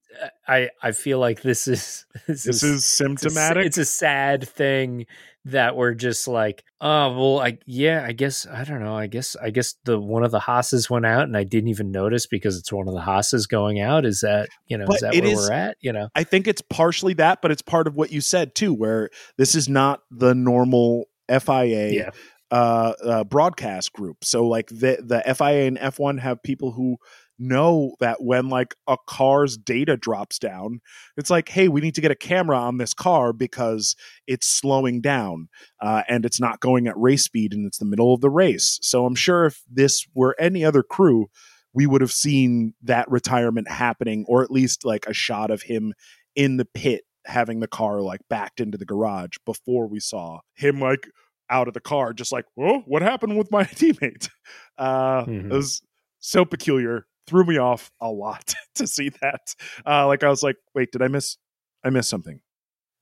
[0.47, 3.65] I I feel like this is this, This is it's a, symptomatic.
[3.65, 5.05] it's a sad thing
[5.47, 8.95] that were just like, oh well, I yeah, I guess I don't know.
[8.95, 11.91] I guess I guess the one of the Haas's went out, and I didn't even
[11.91, 14.05] notice because it's one of the Haas's going out.
[14.05, 15.77] Is that you know But is that where is- we're at?
[15.81, 18.73] You know, I think it's partially that, but it's part of what you said too,
[18.73, 22.09] where this is not the normal FIA yeah,
[22.51, 24.23] uh, uh, broadcast group.
[24.23, 26.97] So like the the FIA and F1 have people who
[27.39, 30.81] know that when like a car's data drops down,
[31.17, 35.01] it's like, hey, we need to get a camera on this car because it's slowing
[35.01, 35.49] down
[35.81, 38.79] uh, and it's not going at race speed and it's the middle of the race.
[38.81, 41.27] So I'm sure if this were any other crew,
[41.73, 45.93] we would have seen that retirement happening, or at least like a shot of him
[46.35, 50.79] in the pit having the car like backed into the garage before we saw him
[50.79, 51.07] like
[51.49, 54.29] out of the car, just like, whoa, what happened with my teammate?
[54.77, 55.51] Uh, Mhm.
[55.51, 55.81] It was
[56.19, 59.55] so peculiar, threw me off a lot to see that.
[59.85, 61.37] Uh, like I was like, wait, did I miss?
[61.83, 62.39] I missed something.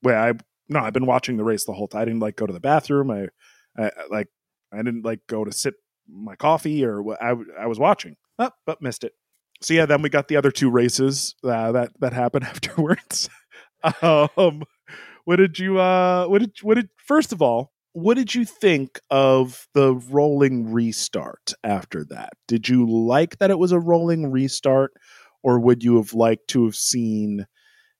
[0.02, 0.34] Wait, I
[0.68, 2.02] no, I've been watching the race the whole time.
[2.02, 3.10] I didn't like go to the bathroom.
[3.10, 3.28] I,
[3.78, 4.28] I like,
[4.72, 5.74] I didn't like go to sip
[6.08, 7.22] my coffee or what.
[7.22, 9.12] I I was watching, oh, but missed it.
[9.62, 13.28] So yeah, then we got the other two races uh, that that happened afterwards.
[14.02, 14.64] um,
[15.24, 19.00] what did you uh what did what did first of all what did you think
[19.08, 24.92] of the rolling restart after that did you like that it was a rolling restart
[25.42, 27.46] or would you have liked to have seen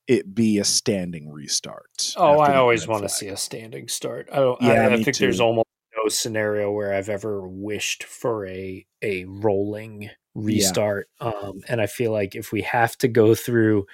[0.06, 4.28] it be a standing restart Oh, I always want to see a standing start.
[4.30, 4.60] I don't.
[4.60, 5.24] Yeah, I, I think too.
[5.24, 11.08] there's almost no scenario where I've ever wished for a a rolling restart.
[11.20, 13.86] Um, and I feel like if we have to go through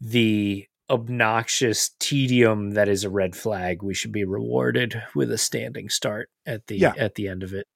[0.00, 5.88] the obnoxious tedium that is a red flag, we should be rewarded with a standing
[5.88, 6.94] start at the Yeah.
[6.98, 7.66] at the end of it.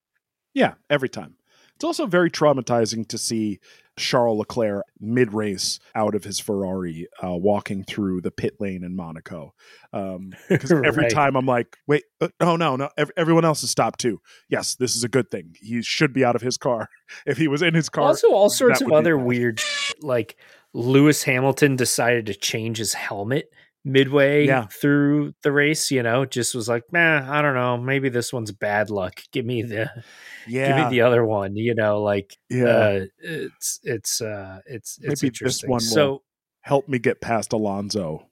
[0.52, 1.36] Yeah, every time.
[1.76, 3.58] It's also very traumatizing to see
[3.96, 8.94] Charles Leclerc mid race out of his Ferrari, uh, walking through the pit lane in
[8.94, 9.54] Monaco.
[10.48, 11.10] Because every Right.
[11.10, 14.20] time I'm like, wait, uh, no, no, no, ev- everyone else has stopped too.
[14.48, 15.54] Yes, this is a good thing.
[15.60, 16.88] He should be out of his car.
[17.26, 19.26] If he was in his car, also, all sorts of other bad.
[19.26, 19.60] weird,
[20.00, 20.36] like
[20.74, 23.46] Lewis Hamilton decided to change his helmet
[23.84, 24.66] midway Yeah.
[24.66, 25.90] through the race.
[25.90, 29.20] You know, just was like, man, I don't know, maybe this one's bad luck.
[29.32, 29.88] Give me the,
[30.48, 31.54] yeah, give me the other one.
[31.56, 35.70] You know, like, yeah, uh, it's it's uh, it's it's Maybe this interesting.
[35.70, 36.22] one will- so.
[36.62, 38.26] help me get past Alonso.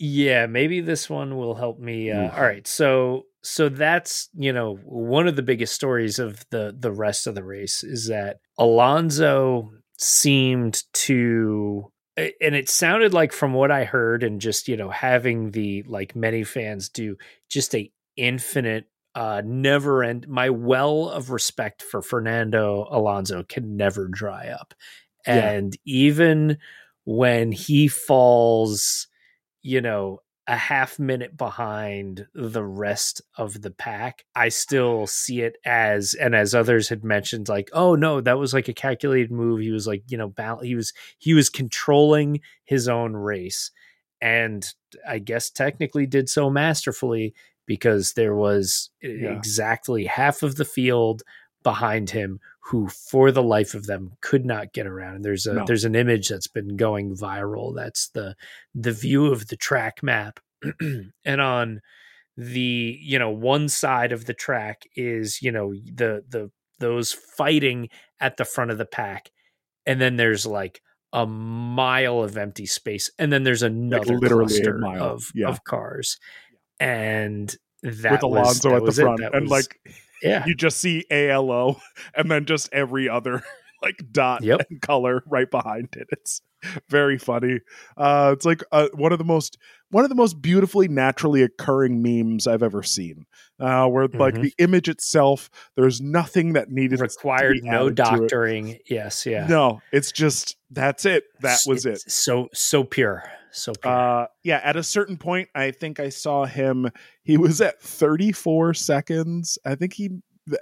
[0.00, 2.10] Yeah, maybe this one will help me.
[2.12, 6.76] Uh, all right, so so that's you know one of the biggest stories of the
[6.78, 13.52] the rest of the race is that Alonso seemed to, and it sounded like from
[13.52, 17.16] what I heard and just you know having the like many fans do,
[17.50, 18.86] just a infinite.
[19.14, 20.28] Uh, never end.
[20.28, 24.74] My well of respect for Fernando Alonso can never dry up,
[25.26, 25.50] Yeah.
[25.50, 26.58] and even
[27.04, 29.08] when he falls,
[29.62, 35.56] you know, a half minute behind the rest of the pack, I still see it
[35.64, 39.60] as, and as others had mentioned, like, oh no, that was like a calculated move.
[39.60, 43.70] He was like, you know, bal- he was he was controlling his own race,
[44.20, 44.64] and
[45.06, 47.34] I guess technically did so masterfully
[47.66, 49.36] because there was eh, Yeah.
[49.36, 51.22] exactly half of the field
[51.70, 55.16] behind him who for the life of them could not get around.
[55.16, 55.64] And there's a No.
[55.66, 58.34] there's an image that's been going viral that's the
[58.74, 60.40] the view of the track map.
[61.24, 61.80] And on
[62.36, 67.88] the you know one side of the track is you know the the those fighting
[68.20, 69.30] at the front of the pack.
[69.86, 70.80] And then there's like
[71.12, 73.10] a mile of empty space.
[73.18, 75.48] And then there's another literally a cluster mile, of yeah.
[75.48, 76.18] of cars.
[76.80, 79.02] And that with was- Alonso that at the was it.
[79.02, 79.80] front, and was- like
[80.22, 81.80] yeah you just see ALO,
[82.14, 83.42] and then just every other
[83.82, 84.66] like dot Yep.
[84.70, 86.08] and color right behind it.
[86.10, 86.40] It's
[86.88, 87.60] very funny.
[87.96, 89.58] Uh, it's like uh, one of the most
[89.90, 93.24] one of the most beautifully naturally occurring memes I've ever seen.
[93.60, 94.42] Uh, where like Mhm.
[94.42, 98.20] the image itself, there's nothing that needed to required no added to it.
[98.20, 101.24] doctoring yes yeah No, it's just that's it.
[101.40, 101.98] That was it.
[102.10, 106.44] so so pure so pure Uh, yeah, at a certain point, I think I saw
[106.44, 106.90] him.
[107.24, 109.58] He was at 34 seconds.
[109.64, 110.10] I think he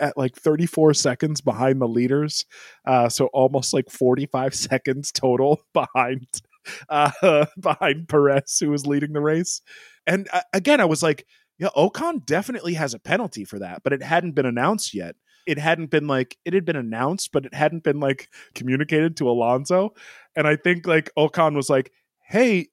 [0.01, 2.45] at like 34 seconds behind the leaders.
[2.87, 6.27] Uh, so almost like 45 seconds total behind
[6.89, 9.61] uh, behind Perez, who was leading the race.
[10.07, 11.27] And uh, again, I was like,
[11.59, 15.17] yeah, Ocon definitely has a penalty for that, but it hadn't been announced yet.
[15.47, 19.31] It hadn't been like it had been announced, but it hadn't been like communicated to
[19.31, 19.95] Alonso.
[20.35, 21.93] And I think like Ocon was like,
[22.29, 22.69] "Hey,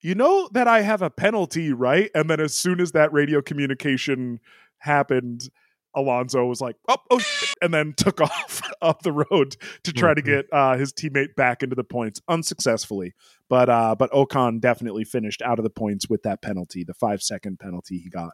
[0.00, 2.10] you know that I have a penalty, right?
[2.14, 4.40] And then as soon as that radio communication
[4.78, 5.48] happened,
[5.96, 10.14] Alonso was like, oh, oh shit," and then took off off the road to try
[10.14, 10.26] to Mhm.
[10.26, 13.14] get uh, his teammate back into the points unsuccessfully.
[13.48, 17.22] But uh, but Ocon definitely finished out of the points with that penalty, the five
[17.22, 18.32] second penalty he got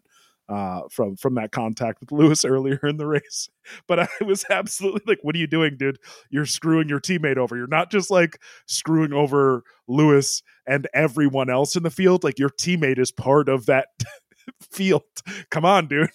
[0.48, 3.48] uh, from from that contact with Lewis earlier in the race.
[3.86, 5.98] But I was absolutely like, "What are you doing, dude?
[6.30, 7.56] You're screwing your teammate over.
[7.56, 12.24] You're not just like screwing over Lewis and everyone else in the field.
[12.24, 13.88] Like your teammate is part of that
[14.62, 15.02] field.
[15.50, 16.10] Come on, dude."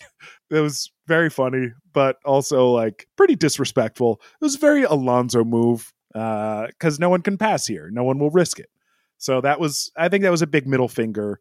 [0.49, 4.21] It was very funny, but also like pretty disrespectful.
[4.41, 7.89] It was a very Alonso move because uh, no one can pass here.
[7.91, 8.69] No one will risk it.
[9.17, 11.39] So that was, I think, that was a big middle finger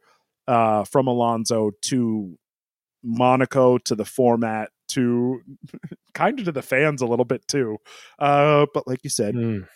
[0.48, 2.38] uh, from Alonso to
[3.02, 5.40] Monaco to the format to
[6.14, 7.78] kind of to the fans a little bit too.
[8.18, 9.66] Uh, but like you said, mm.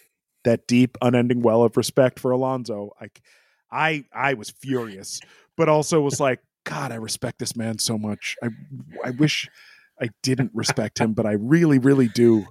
[0.45, 3.21] that deep, unending well of respect for Alonso, like
[3.71, 5.21] I, I was furious,
[5.57, 8.37] but also was like, God, I respect this man so much.
[8.43, 8.49] I,
[9.05, 9.49] I wish
[10.01, 12.47] I didn't respect him, but I really, really do,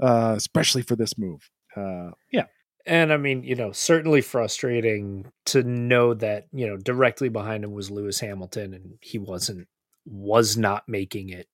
[0.00, 1.50] uh, especially for this move.
[1.76, 2.46] Uh, yeah.
[2.86, 7.72] And I mean, you know, certainly frustrating to know that, you know, directly behind him
[7.72, 9.68] was Lewis Hamilton and he wasn't
[10.06, 11.48] was not making it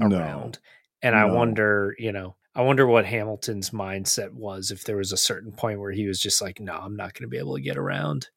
[0.00, 0.58] around.
[1.02, 1.08] No.
[1.08, 1.20] And no.
[1.20, 5.52] I wonder, you know, I wonder what Hamilton's mindset was if there was a certain
[5.52, 7.76] point where he was just like, no, I'm not going to be able to get
[7.76, 8.28] around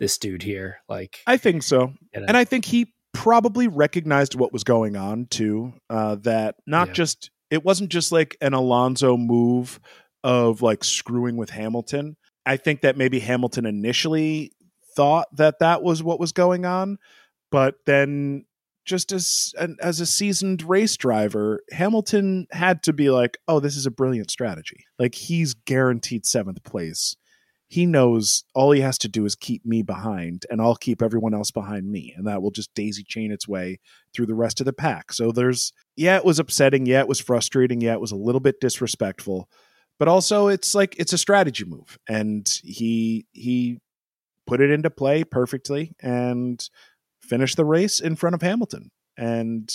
[0.00, 0.78] this dude here.
[0.88, 1.92] Like, I think so.
[2.12, 2.26] You know.
[2.26, 5.74] And I think he probably recognized what was going on too.
[5.88, 6.94] Uh, that not yeah.
[6.94, 9.78] just, it wasn't just like an Alonso move
[10.24, 12.16] of like screwing with Hamilton.
[12.44, 14.52] I think that maybe Hamilton initially
[14.96, 16.98] thought that that was what was going on,
[17.50, 18.44] but then
[18.84, 23.86] just as as a seasoned race driver, Hamilton had to be like, "Oh, this is
[23.86, 27.16] a brilliant strategy." Like he's guaranteed seventh place.
[27.70, 31.34] He knows all he has to do is keep me behind, and I'll keep everyone
[31.34, 33.78] else behind me, and that will just daisy chain its way
[34.12, 35.12] through the rest of the pack.
[35.12, 38.40] So there's, yeah, it was upsetting, yeah, it was frustrating, yeah, it was a little
[38.40, 39.48] bit disrespectful,
[40.00, 43.78] but also it's like it's a strategy move, and he he
[44.48, 46.68] put it into play perfectly, and
[47.22, 49.72] finished the race in front of Hamilton and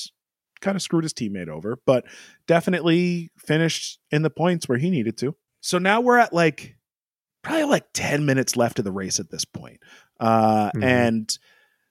[0.60, 2.04] kind of screwed his teammate over, but
[2.46, 5.34] definitely finished in the points where he needed to.
[5.62, 6.75] So now we're at like
[7.46, 9.80] probably like 10 minutes left of the race at this point.
[10.20, 10.84] Uh, mm-hmm.
[10.84, 11.40] And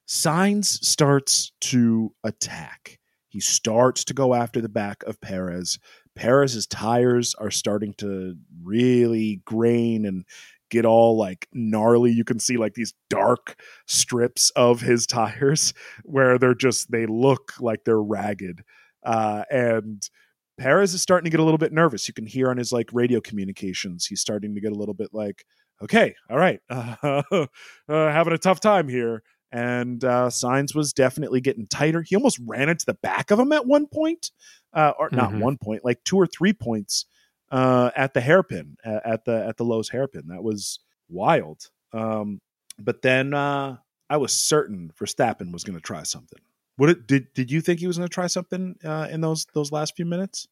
[0.07, 2.99] Sainz starts to attack.
[3.29, 5.79] He starts to go after the back of Perez.
[6.17, 10.25] Perez's tires are starting to really grain and
[10.71, 12.11] get all like gnarly.
[12.11, 17.53] You can see like these dark strips of his tires where they're just they look
[17.61, 18.65] like they're ragged.
[19.05, 20.09] Uh, and
[20.57, 22.07] Perez is starting to get a little bit nervous.
[22.09, 25.11] You can hear on his like radio communications, he's starting to get a little bit
[25.13, 25.45] like,
[25.83, 27.47] okay, all right, uh, uh,
[27.89, 29.23] having a tough time here.
[29.53, 32.03] And uh, Sainz was definitely getting tighter.
[32.03, 34.33] He almost ran into the back of him at one point,
[34.73, 35.17] uh, or mm-hmm.
[35.17, 37.07] not one point, like two or three points
[37.53, 40.27] uh, at the hairpin at the at the Loews hairpin.
[40.27, 41.71] That was wild.
[41.93, 42.41] Um,
[42.79, 43.77] but then uh,
[44.11, 46.41] I was certain Verstappen was going to try something.
[46.77, 49.47] What it, did did you think he was going to try something uh, in those
[49.55, 50.49] those last few minutes?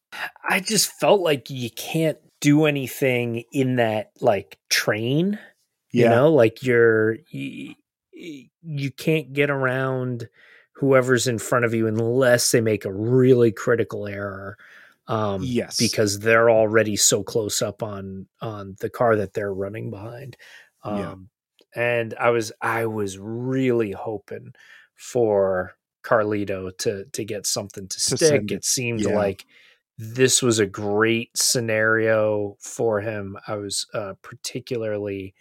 [0.47, 5.39] I just felt like you can't do anything in that like train.
[5.91, 6.05] Yeah.
[6.05, 7.75] You know, like you're you,
[8.11, 10.29] you can't get around
[10.73, 14.57] whoever's in front of you unless they make a really critical error
[15.07, 19.89] um yes because they're already so close up on on the car that they're running
[19.89, 20.37] behind
[20.83, 21.29] um
[21.75, 21.81] yeah.
[21.81, 24.53] and i was i was really hoping
[24.95, 28.51] for carlito to to get something to, to stick it.
[28.51, 29.15] it seemed yeah.
[29.15, 29.45] like
[29.97, 35.33] this was a great scenario for him i was uh particularly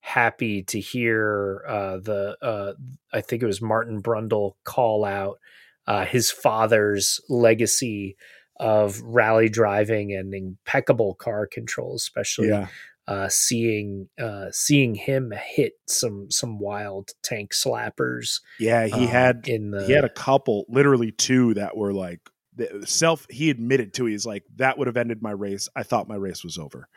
[0.00, 2.72] happy to hear uh the uh
[3.12, 5.38] i think it was martin brundle call out
[5.86, 8.16] uh his father's legacy
[8.58, 12.68] of rally driving and impeccable car control, especially yeah.
[13.08, 18.40] Uh, seeing uh, seeing him hit some some wild tank slappers.
[18.58, 22.20] Yeah, he um, had in the he had a couple, literally two that were like
[22.84, 23.26] self.
[23.30, 25.68] He admitted to he's like that would have ended my race.
[25.76, 26.88] I thought my race was over.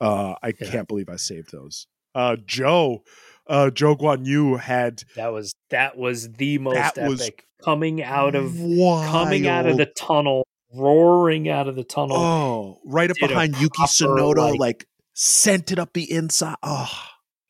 [0.00, 0.70] Uh, I yeah.
[0.70, 1.86] can't believe I saved those.
[2.14, 3.02] Uh, Joe,
[3.46, 8.54] uh, Zhou Guan Yu had that was that was the most epic coming out of
[8.58, 9.10] wild.
[9.10, 12.16] coming out of the tunnel roaring out of the tunnel.
[12.16, 16.56] Oh, right up behind Yuki Tsunoda, like, like sent it up the inside.
[16.62, 16.92] Oh,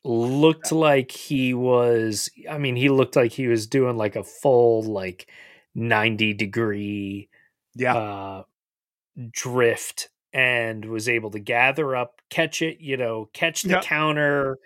[0.05, 2.31] looked like he was.
[2.49, 5.29] I mean, he looked like he was doing like a full like
[5.75, 7.29] ninety degree,
[7.75, 8.43] yeah, uh,
[9.31, 14.59] drift, and was able to gather up, catch it, you know, catch the counter,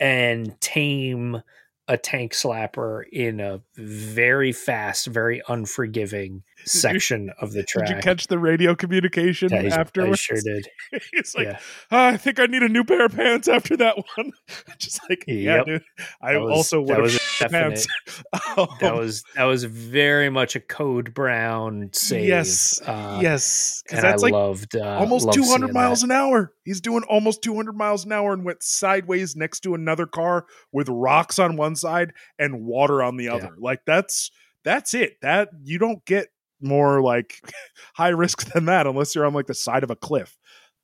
[0.00, 1.42] and tame
[1.86, 7.86] a tank slapper in a very fast, very unforgiving section of the track.
[7.88, 10.26] Did you catch the radio communication Yeah, I- afterwards?
[10.30, 10.68] I sure did.
[11.12, 11.58] He's like, yeah.
[11.90, 14.32] "Ah, I think I need a new pair of pants after that one.
[14.78, 15.66] Just like, yeah, Yep.
[15.66, 15.82] dude.
[16.22, 17.86] I was- also would have was a definite- pants.
[18.56, 22.26] Um, That was that was very much a code brown save.
[22.28, 26.06] yes, uh, yes, because that's I like loved uh, almost loved 200 miles that.
[26.06, 26.52] an hour.
[26.64, 30.88] He's doing almost 200 miles an hour and went sideways next to another car with
[30.88, 33.34] rocks on one side and water on the Yeah.
[33.34, 33.50] other.
[33.58, 34.30] Like that's
[34.62, 35.14] that's it.
[35.22, 36.28] That you don't get
[36.64, 37.40] more like
[37.94, 40.36] high risk than that unless you're on like the side of a cliff.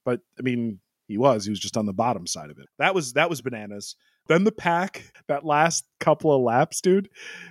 [0.04, 1.44] But I mean, he was.
[1.44, 2.66] He was just on the bottom side of it.
[2.78, 3.96] That was that was bananas.
[4.28, 7.08] Then the pack, that last couple of laps, dude.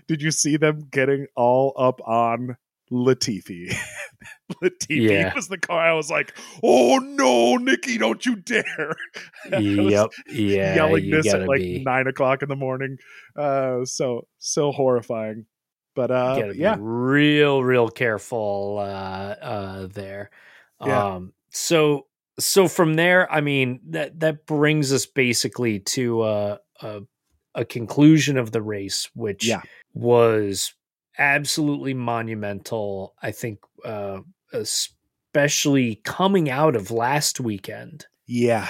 [0.08, 2.56] Did you see them getting all up on
[2.92, 3.76] Latifi?
[4.64, 5.36] Latifi Yeah.
[5.36, 5.80] was the car.
[5.90, 8.96] I was like, "Oh no, Nikki, don't you dare!"
[9.52, 10.12] Yep.
[10.30, 10.76] Yeah.
[10.76, 12.98] yelling you this at like be, nine o'clock in the morning.
[13.36, 15.46] Uh, so so horrifying.
[15.96, 20.30] But uh, yeah, real, real careful uh, uh, there.
[20.86, 21.16] Yeah.
[21.16, 22.08] Um, so
[22.40, 27.02] so from there, I mean that that brings us basically to uh, a
[27.56, 29.62] a conclusion of the race, which Yeah.
[29.94, 30.74] was
[31.18, 33.16] absolutely monumental.
[33.22, 34.20] I think, uh,
[34.54, 38.68] especially coming out of last weekend yeah,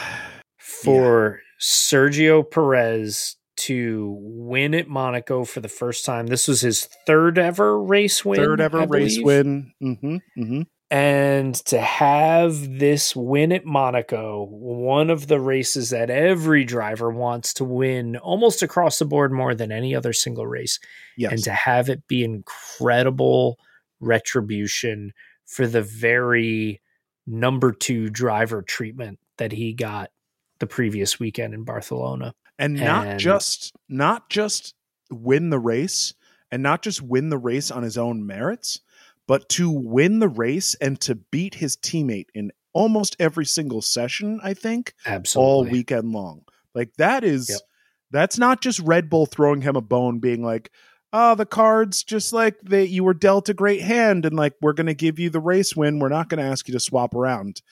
[0.58, 6.28] for Sergio Perez to win at Monaco for the first time.
[6.28, 8.40] This was his third ever race win.
[8.40, 9.74] third ever race win.
[9.82, 10.62] Mm-hmm, mm-hmm.
[10.92, 17.54] And to have this win at Monaco, one of the races that every driver wants
[17.56, 20.80] to win almost across the board more than any other single race,
[21.16, 23.60] Yes, and to have it be incredible
[24.00, 25.12] retribution
[25.46, 26.82] for the very
[27.28, 30.10] number two driver treatment that he got
[30.60, 32.34] the previous weekend in Barcelona.
[32.60, 34.76] And not and- just not just
[35.10, 36.14] win the race
[36.52, 38.80] and not just win the race on his own merits
[39.28, 44.40] but to win the race and to beat his teammate in almost every single session
[44.44, 45.48] i think Absolutely.
[45.52, 46.42] all weekend long
[46.76, 47.60] like that is Yep.
[48.12, 50.72] that's not just red bull throwing him a bone being like
[51.12, 54.74] oh the cards just like that you were dealt a great hand and like we're
[54.74, 57.16] going to give you the race win we're not going to ask you to swap
[57.16, 57.64] around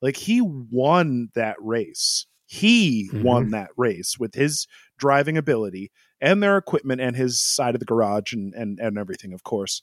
[0.00, 3.22] like he won that race he Mhm.
[3.22, 4.66] won that race with his
[4.98, 5.90] driving ability
[6.20, 9.82] and their equipment and his side of the garage and and, and everything of course.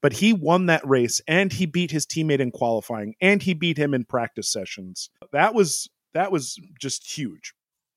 [0.00, 3.78] But he won that race and he beat his teammate in qualifying and he beat
[3.78, 5.10] him in practice sessions.
[5.32, 7.54] That was that was just huge.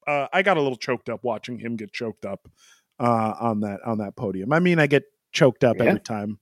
[0.08, 2.48] Uh, i got a little choked up watching him get choked up
[3.00, 4.54] uh, on that on that podium.
[4.54, 5.04] I mean i get
[5.34, 5.86] choked up Yeah.
[5.86, 6.40] every time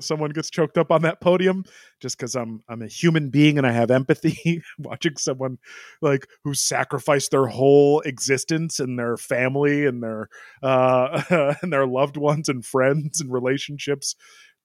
[0.00, 1.64] someone gets choked up on that podium
[2.00, 5.58] just because i'm i'm a human being and i have empathy watching someone
[6.00, 10.28] like who sacrificed their whole existence and their family and their
[10.62, 14.14] uh and their loved ones and friends and relationships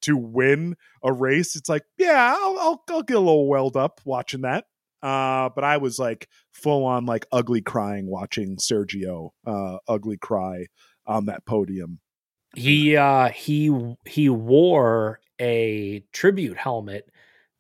[0.02, 1.56] to win a race.
[1.56, 4.66] It's like yeah i'll i'll, I'll get a little welled up watching that.
[5.02, 10.66] Uh but i was like full on like ugly crying watching sergio uh ugly cry
[11.06, 12.00] on that podium
[12.56, 17.10] he uh he he wore a tribute helmet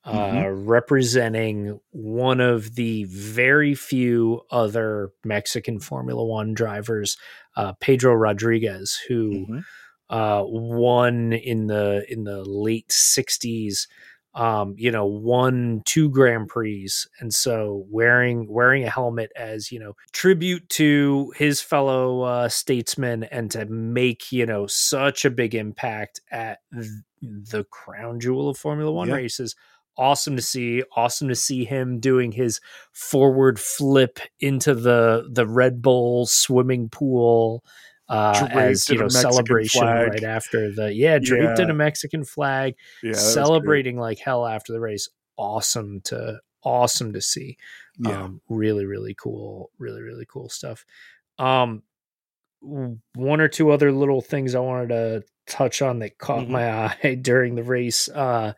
[0.05, 0.49] uh Mm-hmm.
[0.49, 7.17] representing one of the very few other Mexican Formula 1 drivers
[7.55, 9.65] uh Pedro Rodriguez who Mhm.
[10.09, 13.87] uh won in the in the late 60s
[14.37, 16.87] um you know won two grand prix.
[17.19, 23.23] And so wearing wearing a helmet as you know tribute to his fellow uh statesmen
[23.25, 26.87] and to make you know such a big impact at th-
[27.21, 29.15] the crown jewel of formula 1 Yeah.
[29.15, 29.55] races.
[29.97, 32.61] Awesome to see awesome to see him doing his
[32.93, 37.63] forward flip into the the red bull swimming pool
[38.09, 40.09] uh, as you know celebration flag.
[40.09, 43.33] right after the yeah draped in a Mexican flag, yeah that was great.
[43.33, 45.09] celebrating like hell after the race.
[45.37, 47.57] Awesome to awesome to see.
[47.99, 50.85] yeah Um, really really cool, really really cool stuff.
[51.37, 51.83] Um,
[52.61, 56.49] one or two other little things I wanted to touch on that caught Mhm.
[56.49, 56.69] my
[57.03, 58.09] eye during the race.
[58.09, 58.53] Uh,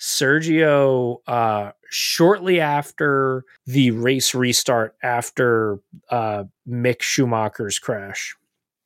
[0.00, 5.78] Sergio, uh, shortly after the race restart, after
[6.10, 8.34] uh, Mick Schumacher's crash,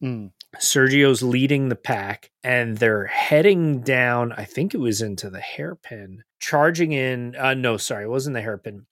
[0.03, 0.33] Mm.
[0.57, 6.23] Sergio's leading the pack and they're heading down, I think it was into the hairpin,
[6.41, 7.37] charging in.
[7.37, 8.87] Uh, no, sorry, it wasn't the hairpin.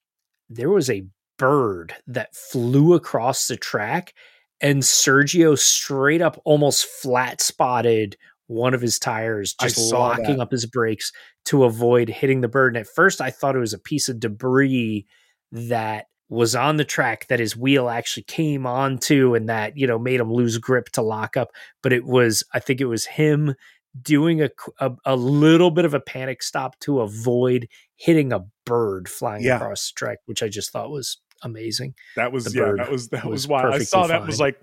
[0.49, 1.07] There was a
[1.39, 4.15] bird that flew across the track
[4.61, 10.41] and Sergio straight up almost flat spotted one of his tires, just locking that.
[10.41, 11.13] up his brakes
[11.47, 12.77] to avoid hitting the bird.
[12.77, 15.07] And at first, I thought it was a piece of debris
[15.53, 19.99] that was on the track that his wheel actually came onto and that, you know,
[19.99, 21.51] made him lose grip to lock up.
[21.83, 23.55] But it was, I think it was him
[24.03, 29.09] doing a, a, a little bit of a panic stop to avoid hitting a bird
[29.09, 29.57] flying Yeah.
[29.57, 31.95] across the track, which I just thought was amazing.
[32.17, 34.61] That was The yeah, that was that was, was why I saw that was like,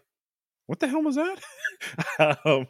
[0.68, 2.40] what the hell was that?
[2.46, 2.68] um,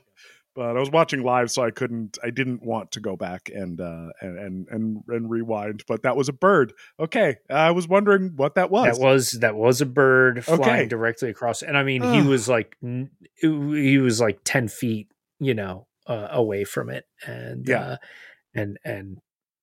[0.55, 2.17] but I was watching live, so I couldn't.
[2.23, 5.83] I didn't want to go back and uh, and, and and and rewind.
[5.87, 6.73] But that was a bird.
[6.99, 8.97] Okay, I was wondering what that was.
[8.97, 10.85] That was that was a bird flying Okay.
[10.87, 12.75] directly across, and I mean he was like
[13.41, 15.07] he was like ten feet,
[15.39, 17.81] you know, uh, away from it, and Yeah.
[17.81, 17.97] uh,
[18.53, 19.17] and and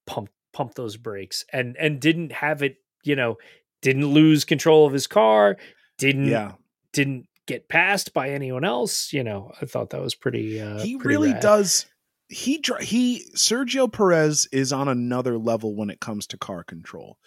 [0.07, 3.36] pumped pumped those brakes, and and didn't have it, you know,
[3.82, 5.57] didn't lose control of his car,
[5.99, 6.53] didn't yeah,
[6.93, 9.12] didn't get passed by anyone else.
[9.12, 10.61] You know, I thought that was pretty.
[10.61, 11.42] Uh, he pretty really rad.
[11.42, 11.86] does.
[12.28, 17.18] He he Sergio Perez is on another level when it comes to car control.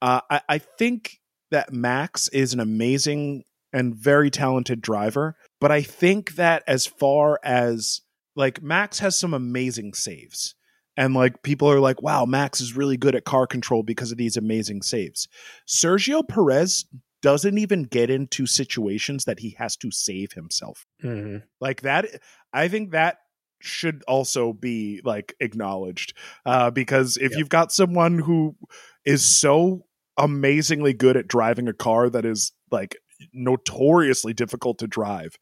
[0.00, 1.18] Uh, I, I think
[1.50, 3.42] that Max is an amazing
[3.72, 8.02] and very talented driver, but I think that as far as
[8.36, 10.54] like Max has some amazing saves.
[10.94, 14.18] And like people are like, wow, Max is really good at car control because of
[14.18, 15.26] these amazing saves.
[15.66, 16.84] Sergio Perez
[17.22, 21.42] doesn't even get into situations that he has to save himself Mhm.
[21.60, 22.06] like that
[22.52, 23.18] i think that
[23.60, 26.14] should also be like acknowledged
[26.44, 27.38] uh because if Yep.
[27.38, 28.56] you've got someone who
[29.04, 29.86] is so
[30.18, 32.96] amazingly good at driving a car that is like
[33.32, 35.36] notoriously difficult to drive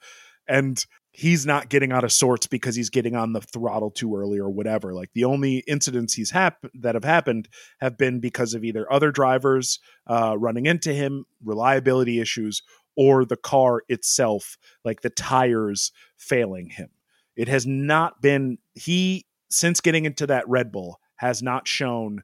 [0.47, 4.39] and he's not getting out of sorts because he's getting on the throttle too early
[4.39, 7.49] or whatever like the only incidents he's hap- that have happened
[7.81, 12.63] have been because of either other drivers uh running into him reliability issues
[12.97, 16.89] or the car itself like the tires failing him.
[17.37, 22.23] It has not been he since getting into that Red Bull has not shown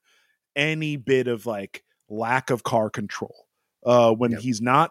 [0.55, 3.47] any bit of like lack of car control.
[3.85, 4.41] Uh when Yep.
[4.41, 4.91] he's not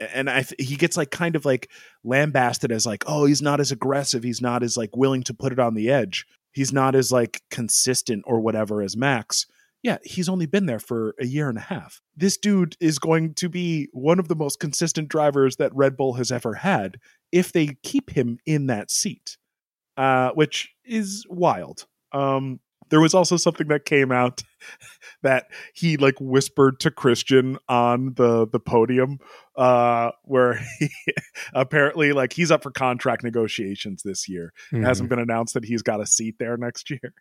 [0.00, 1.70] and I he gets like kind of like
[2.04, 5.52] lambasted as like oh he's not as aggressive he's not as like willing to put
[5.52, 9.46] it on the edge he's not as like consistent or whatever as Max
[9.82, 12.00] yeah, he's only been there for a year and a half.
[12.16, 16.14] This dude is going to be one of the most consistent drivers that Red Bull
[16.14, 16.98] has ever had
[17.30, 19.36] if they keep him in that seat,
[19.96, 21.86] uh, which is wild.
[22.12, 22.58] Um,
[22.90, 24.42] there was also something that came out
[25.22, 29.18] that he like whispered to Christian on the the podium,
[29.56, 30.88] uh, where he
[31.52, 34.84] apparently like he's up for contract negotiations this year it Mhm.
[34.84, 37.12] hasn't been announced that he's got a seat there next year.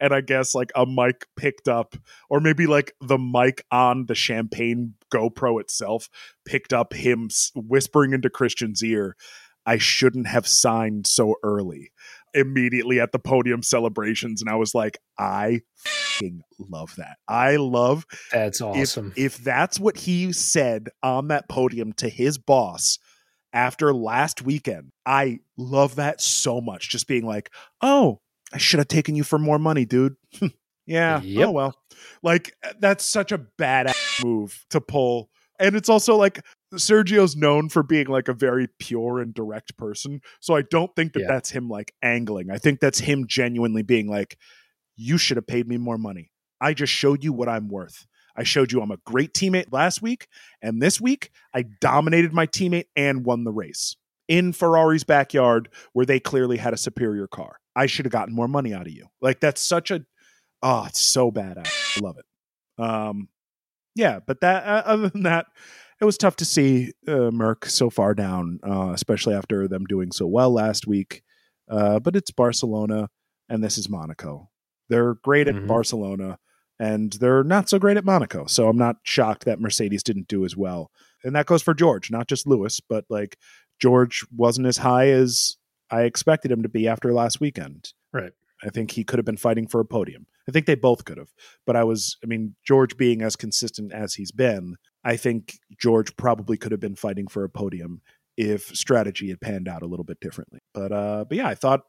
[0.00, 1.96] And I guess like a mic picked up,
[2.28, 6.08] or maybe like the mic on the champagne GoPro itself
[6.44, 9.16] picked up him whispering into Christian's ear,
[9.64, 11.90] I shouldn't have signed so early
[12.34, 14.40] immediately at the podium celebrations.
[14.42, 15.60] And I was like, I
[16.58, 17.16] love that.
[17.28, 19.12] I love That's if, awesome.
[19.16, 22.98] if that's what he said on that podium to his boss
[23.52, 26.88] after last weekend, I love that so much.
[26.88, 28.20] Just being like, oh,
[28.52, 30.16] I should have taken you for more money, dude.
[30.86, 31.20] yeah.
[31.22, 31.48] Oh yep.
[31.48, 31.74] Oh, well.
[32.22, 35.30] Like, that's such a badass move to pull.
[35.58, 36.44] And it's also like
[36.74, 40.20] Sergio's known for being like a very pure and direct person.
[40.40, 41.26] So I don't think that Yeah.
[41.28, 42.50] that's him like angling.
[42.50, 44.38] I think that's him genuinely being like,
[44.96, 46.30] you should have paid me more money.
[46.60, 48.06] I just showed you what I'm worth.
[48.36, 50.26] I showed you I'm a great teammate last week,
[50.62, 53.96] and this week I dominated my teammate and won the race
[54.26, 57.56] in Ferrari's backyard where they clearly had a superior car.
[57.76, 59.08] I should have gotten more money out of you.
[59.20, 60.04] Like that's such a
[60.62, 61.98] oh, it's so badass.
[61.98, 62.82] I love it.
[62.82, 63.28] Um,
[63.94, 65.46] yeah, but that uh, other than that,
[66.02, 70.10] it was tough to see uh, Merc so far down, uh, especially after them doing
[70.10, 71.22] so well last week.
[71.70, 73.08] Uh, but it's Barcelona,
[73.48, 74.50] and this is Monaco.
[74.88, 75.68] They're great at Mhm.
[75.68, 76.38] Barcelona,
[76.80, 78.46] and they're not so great at Monaco.
[78.46, 80.90] So I'm not shocked that Mercedes didn't do as well.
[81.22, 83.36] And that goes for George, not just Lewis, but like
[83.80, 85.56] George wasn't as high as
[85.88, 87.92] I expected him to be after last weekend.
[88.12, 88.32] Right.
[88.64, 90.26] I think he could have been fighting for a podium.
[90.48, 91.30] I think they both could have.
[91.64, 96.16] But I was, I mean, George being as consistent as he's been, I think George
[96.16, 98.02] probably could have been fighting for a podium
[98.36, 100.60] if strategy had panned out a little bit differently.
[100.74, 101.82] But uh but yeah, I thought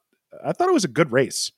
[0.43, 1.51] I thought it was a good race.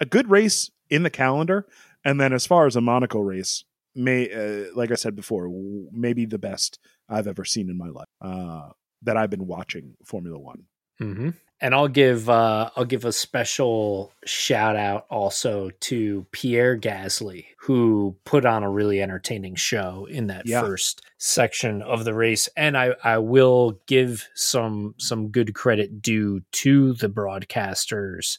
[0.00, 1.66] A good race in the calendar
[2.04, 3.64] and then as far as a Monaco race,
[3.94, 5.48] may uh, like I said before,
[5.92, 8.06] maybe the best I've ever seen in my life.
[8.20, 8.70] Uh
[9.02, 10.62] that I've been watching Formula 1.
[10.98, 17.46] hmm And I'll give uh, I'll give a special shout out also to Pierre Gasly,
[17.58, 20.60] who put on a really entertaining show in that Yeah.
[20.60, 22.48] first section of the race.
[22.56, 28.38] And I, I will give some some good credit due to the broadcasters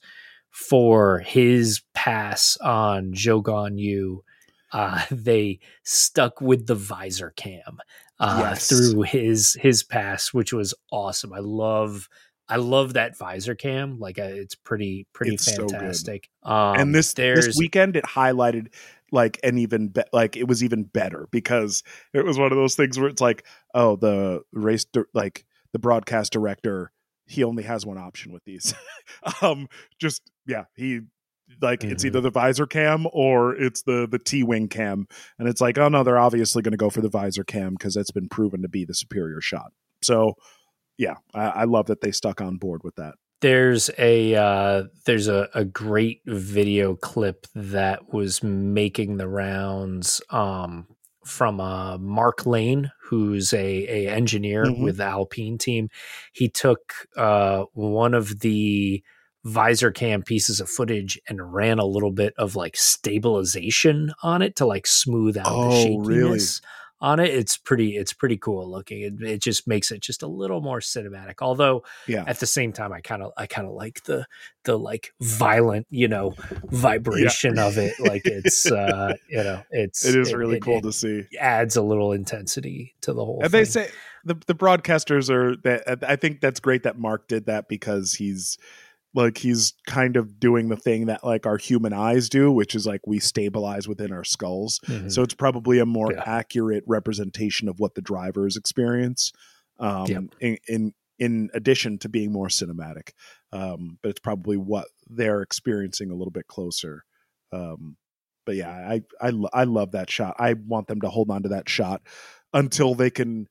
[0.49, 4.19] for his pass on Zhou Guanyu.
[4.71, 7.79] Uh, they stuck with the visor cam
[8.19, 8.69] uh, Yes.
[8.69, 11.33] through his his pass, which was awesome.
[11.33, 12.07] I love
[12.49, 13.99] I love that visor cam.
[13.99, 16.29] Like uh, it's pretty pretty It's so fantastic.
[16.43, 18.73] um, and this this weekend it highlighted
[19.11, 22.75] like an even be- like it was even better because it was one of those
[22.75, 26.91] things where it's like oh the race di- like the broadcast director
[27.27, 28.73] he only has one option with these
[29.41, 29.67] um
[29.99, 31.01] just yeah he
[31.61, 32.07] like it's Mhm.
[32.07, 35.07] either the visor cam or it's the the t-wing cam
[35.39, 37.95] and it's like oh no they're obviously going to go for the visor cam because
[37.95, 39.71] that's been proven to be the superior shot
[40.03, 40.35] so
[40.99, 45.29] yeah I, I love that they stuck on board with that there's a uh, there's
[45.29, 50.87] a, a great video clip that was making the rounds um,
[51.25, 54.83] from uh, Mark Lane, who's a, a engineer Mhm.
[54.83, 55.87] with the Alpine team.
[56.33, 56.79] He took
[57.15, 59.01] uh, one of the
[59.45, 64.57] visor cam pieces of footage and ran a little bit of like stabilization on it
[64.57, 66.39] to like smooth out the Oh, shakiness really?
[67.01, 67.33] On it.
[67.33, 69.01] It's pretty it's pretty cool looking.
[69.01, 71.35] It, it just makes it just a little more cinematic.
[71.41, 74.25] Although yeah at the same time i kind of i kind of like the
[74.63, 76.33] the like violent you know
[76.71, 80.83] vibration of it like it's uh you know it's it is really it- cool it
[80.83, 83.89] to see adds a little intensity to the whole And they say
[84.25, 88.57] the the broadcasters are that I think that's great that Mark did that because he's
[89.15, 92.85] like he's kind of doing the thing that like our human eyes do, which is
[92.85, 94.79] like we stabilize within our skulls.
[94.85, 95.11] Mhm.
[95.11, 96.23] So it's probably a more Yeah.
[96.25, 99.31] accurate representation of what the drivers experience.
[99.79, 100.23] Um, Yep.
[100.41, 103.09] in, in in addition to being more cinematic,
[103.51, 107.03] um, but it's probably what they're experiencing a little bit closer.
[107.51, 107.97] Um,
[108.45, 110.35] but yeah, I I I love that shot.
[110.39, 112.01] I want them to hold on to that shot
[112.53, 113.47] until they can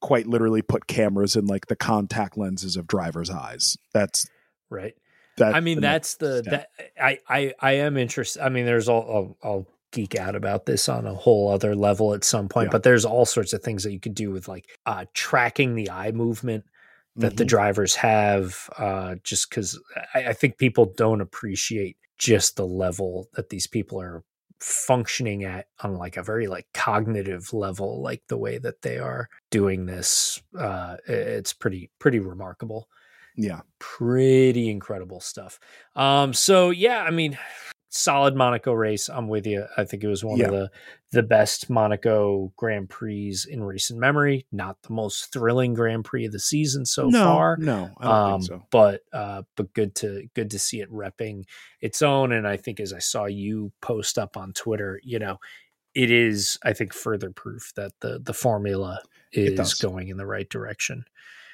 [0.00, 3.76] quite literally put cameras in like the contact lenses of drivers' eyes.
[3.94, 4.26] That's
[4.70, 4.94] right
[5.36, 5.54] that.
[5.54, 6.68] i mean that's the step.
[6.78, 10.64] that i i i am interested i mean there's all I'll, I'll geek out about
[10.66, 12.72] this on a whole other level at some point Yeah.
[12.72, 15.90] but there's all sorts of things that you could do with like uh tracking the
[15.90, 16.64] eye movement
[17.16, 17.48] that the Mhm.
[17.48, 19.78] drivers have uh, just because
[20.14, 24.24] I, I think people don't appreciate just the level that these people are
[24.60, 29.28] functioning at on like a very like cognitive level like the way that they are
[29.50, 32.88] doing this uh it's pretty pretty remarkable
[33.36, 35.58] yeah, pretty incredible stuff
[35.96, 37.38] um so yeah i mean
[37.88, 40.46] solid monaco race i'm with you i think it was one Yeah.
[40.46, 40.70] of the
[41.12, 46.32] the best monaco grand prix in recent memory not the most thrilling grand prix of
[46.32, 48.66] the season so no, far no, I don't um, think so.
[48.70, 51.44] but uh, but good to good to see it repping
[51.82, 52.32] its own.
[52.32, 55.38] And I think as I saw you post up on Twitter, you know,
[55.94, 59.00] it is I think further proof that the the formula
[59.32, 61.04] is going in the right direction.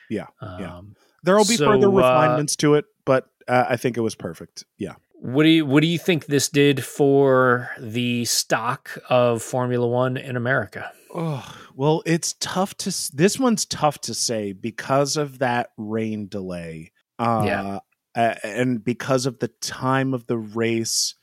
[0.09, 0.81] Yeah, Um, yeah.
[1.25, 4.15] There will be so, further uh, refinements to it, but uh, I think it was
[4.15, 4.65] perfect.
[4.77, 4.95] Yeah.
[5.21, 10.17] What do you what do you think this did for the stock of Formula One
[10.17, 10.93] in America?
[11.13, 12.95] Oh, well, it's tough to.
[13.15, 16.93] This one's tough to say because of that rain delay.
[17.19, 17.79] Uh, Yeah.
[18.15, 21.15] a- and because of the time of the race,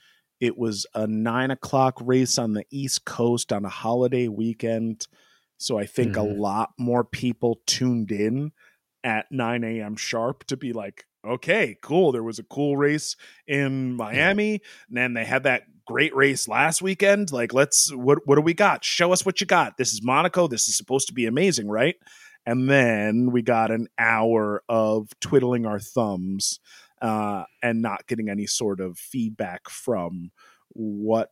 [0.42, 5.08] it was a nine o'clock race on the East Coast on a holiday weekend.
[5.58, 6.18] So I think Mhm.
[6.18, 8.52] a lot more people tuned in
[9.06, 9.96] at 9 a.m.
[9.96, 12.12] sharp to be like, okay, cool.
[12.12, 13.16] There was a cool race
[13.48, 14.62] in Miami.
[14.90, 17.32] And then they had that great race last weekend.
[17.32, 18.84] Like, let's what what do we got?
[18.84, 19.78] Show us what you got.
[19.78, 20.48] This is Monaco.
[20.48, 21.96] This is supposed to be amazing, right?
[22.46, 26.60] And then we got an hour of twiddling our thumbs
[27.02, 30.32] uh, and not getting any sort of feedback from
[30.70, 31.30] what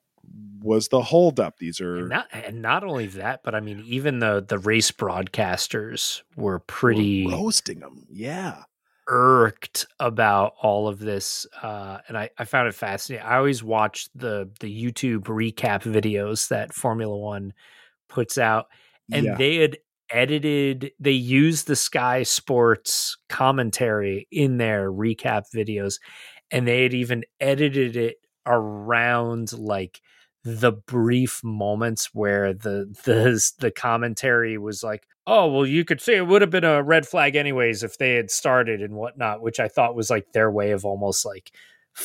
[0.63, 1.57] was the holdup.
[1.57, 4.91] These are And not and not only that, but I mean even the the race
[4.91, 8.07] broadcasters were we're pretty roasting them.
[8.09, 8.63] Yeah.
[9.07, 14.07] irked about all of this uh and I, I found it fascinating i always watch
[14.15, 17.51] the the youtube recap videos that formula one
[18.07, 18.67] puts out
[19.11, 19.35] and yeah.
[19.35, 19.77] they had
[20.09, 25.99] edited they used the sky sports commentary in their recap videos
[26.49, 29.99] and they had even edited it around like
[30.43, 36.17] the brief moments where the the the commentary was like, "Oh, well, you could say
[36.17, 39.59] it would have been a red flag anyways if they had started and whatnot," which
[39.59, 41.51] I thought was like their way of almost like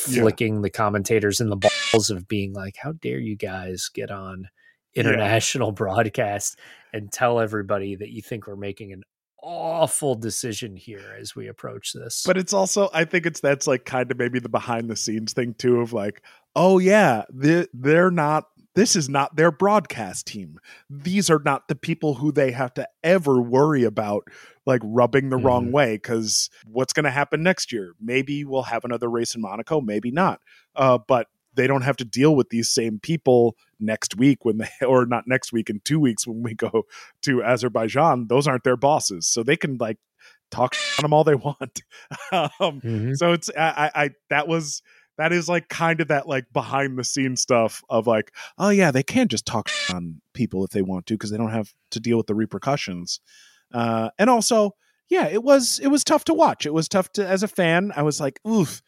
[0.07, 0.21] Yeah.
[0.21, 4.47] flicking the commentators in the balls of being like, "How dare you guys get on
[4.95, 6.57] international broadcast
[6.93, 9.03] and tell everybody that you think we're making an
[9.41, 13.85] awful decision here as we approach this?" But it's also, I think it's that's like
[13.85, 16.21] kind of maybe the behind the scenes thing too of like,
[16.55, 18.45] oh yeah, they're, they're not.
[18.75, 20.59] This is not their broadcast team.
[20.89, 24.23] These are not the people who they have to ever worry about
[24.65, 25.71] like rubbing the wrong Mhm.
[25.71, 25.93] way.
[25.95, 27.93] Because what's going to happen next year?
[27.99, 29.81] Maybe we'll have another race in Monaco.
[29.81, 30.39] Maybe not.
[30.75, 34.69] Uh, but they don't have to deal with these same people next week when they,
[34.85, 36.83] or not next week in two weeks when we go
[37.23, 38.27] to Azerbaijan.
[38.27, 39.97] Those aren't their bosses, so they can like
[40.51, 41.81] talk on them all they want.
[42.31, 43.15] um, Mhm.
[43.17, 44.81] so it's I, I I that was
[45.17, 48.89] that is like kind of that like behind the scenes stuff of like oh yeah
[48.89, 51.99] they can just talk on people if they want to because they don't have to
[51.99, 53.19] deal with the repercussions.
[53.73, 54.71] Uh, and also
[55.09, 56.65] yeah it was it was tough to watch.
[56.65, 57.91] It was tough to as a fan.
[57.95, 58.81] I was like oof.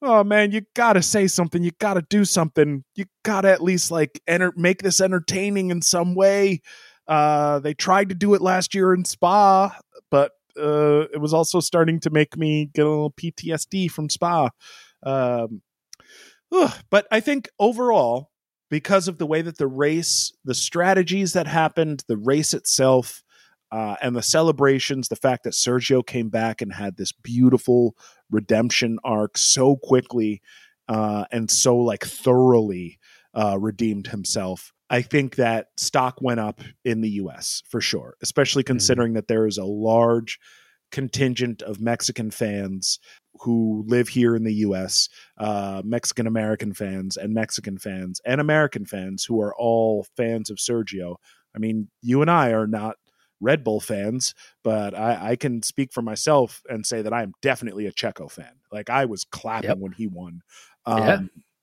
[0.00, 1.62] Oh man, you gotta say something.
[1.62, 2.84] You gotta do something.
[2.94, 6.60] You gotta at least like enter make this entertaining in some way.
[7.08, 9.76] Uh, they tried to do it last year in Spa,
[10.10, 14.50] but uh, it was also starting to make me get a little PTSD from Spa.
[15.02, 15.62] Um,
[16.52, 18.30] ugh, but I think overall,
[18.70, 23.22] because of the way that the race, the strategies that happened, the race itself,
[23.70, 27.96] uh, and the celebrations, the fact that Sergio came back and had this beautiful
[28.30, 30.40] redemption arc so quickly
[30.88, 32.98] uh, and so like thoroughly
[33.34, 34.72] uh, redeemed himself.
[34.90, 39.46] I think that stock went up in the US for sure, especially considering that there
[39.46, 40.38] is a large
[40.90, 42.98] contingent of Mexican fans
[43.40, 48.86] who live here in the US, uh, Mexican American fans and Mexican fans and American
[48.86, 51.16] fans who are all fans of Sergio.
[51.54, 52.96] I mean, you and I are not
[53.40, 54.34] Red Bull fans,
[54.64, 58.30] but I, I can speak for myself and say that I am definitely a Checo
[58.30, 58.52] fan.
[58.72, 59.78] Like I was clapping Yep.
[59.78, 60.42] when he won.
[60.86, 61.20] Um, Yeah.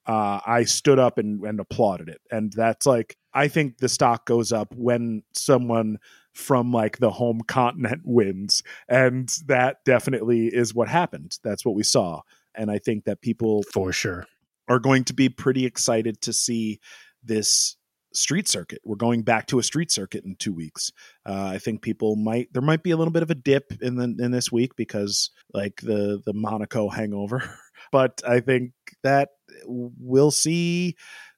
[0.08, 2.22] uh, I stood up and, and applauded it.
[2.32, 5.98] And that's like, I think the stock goes up when someone
[6.34, 8.62] from like the home continent wins.
[8.88, 11.38] And that definitely is what happened.
[11.44, 12.22] That's what we saw.
[12.54, 14.26] And I think that people for sure.
[14.70, 16.80] are going to be pretty excited to see
[17.24, 17.76] this
[18.16, 18.82] street circuit.
[18.84, 20.92] We're going back to a street circuit in two weeks.
[21.26, 23.96] Uh, I think people might there might be a little bit of a dip in
[23.96, 27.44] the in this week because like the the Monaco hangover,
[27.92, 28.72] but I think
[29.04, 29.30] that
[29.66, 30.96] we'll see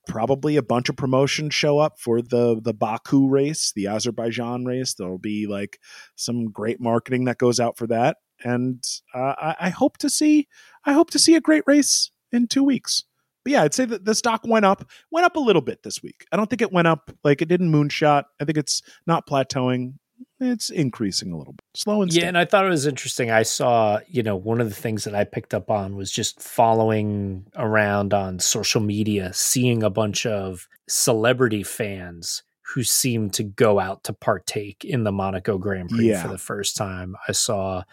[0.07, 4.93] probably a bunch of promotions show up for the the Baku race, the Azerbaijan race.
[4.93, 5.79] There'll be like
[6.15, 8.83] some great marketing that goes out for that, and
[9.13, 10.47] uh, I, I hope to see
[10.85, 13.03] I hope to see a great race in two weeks.
[13.47, 16.03] But yeah, I'd say that the stock went up, went up a little bit this
[16.03, 16.25] week.
[16.33, 18.25] I don't think it went up like it didn't moonshot.
[18.41, 19.93] I think it's not plateauing.
[20.41, 22.25] It's increasing a little bit, slow and steady.
[22.25, 23.31] Yeah, and I thought it was interesting.
[23.31, 26.41] I saw, you know, one of the things that I picked up on was just
[26.41, 32.43] following around on social media, seeing a bunch of celebrity fans
[32.73, 36.21] who seemed to go out to partake in the Monaco Grand Prix Yeah.
[36.21, 37.15] for the first time.
[37.29, 37.83] I saw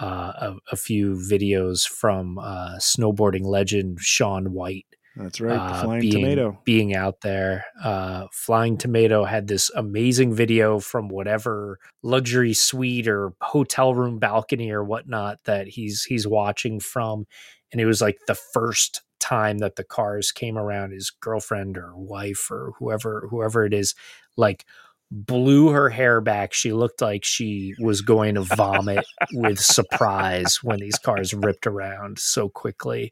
[0.00, 4.86] uh, a, a few videos from uh, snowboarding legend Shaun White
[5.18, 5.58] That's right.
[5.58, 6.58] uh, the flying being, tomato.
[6.64, 7.64] being out there.
[7.82, 14.70] Uh, Flying Tomato had this amazing video from whatever luxury suite or hotel room balcony
[14.70, 17.26] or whatnot that he's he's watching from,
[17.72, 20.92] and it was like the first time that the cars came around.
[20.92, 23.96] His girlfriend or wife or whoever whoever it is,
[24.36, 24.64] like
[25.10, 30.78] blew her hair back she looked like she was going to vomit with surprise when
[30.78, 33.10] these cars ripped around so quickly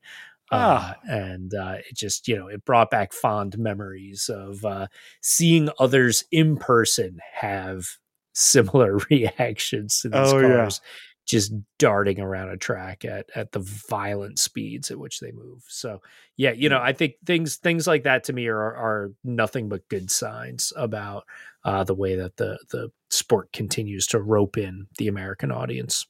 [0.53, 0.97] uh, Ah.
[1.09, 4.87] and uh, it just you know it brought back fond memories of uh,
[5.23, 7.87] seeing others in person have
[8.35, 10.57] similar reactions to these Oh, yeah.
[10.57, 10.81] cars
[11.27, 13.59] just darting around a track at at the
[13.89, 16.01] violent speeds at which they move so
[16.37, 19.89] yeah you know i think things things like that to me are are nothing but
[19.89, 21.25] good signs about
[21.65, 26.07] uh, the way that the the sport continues to rope in the american audience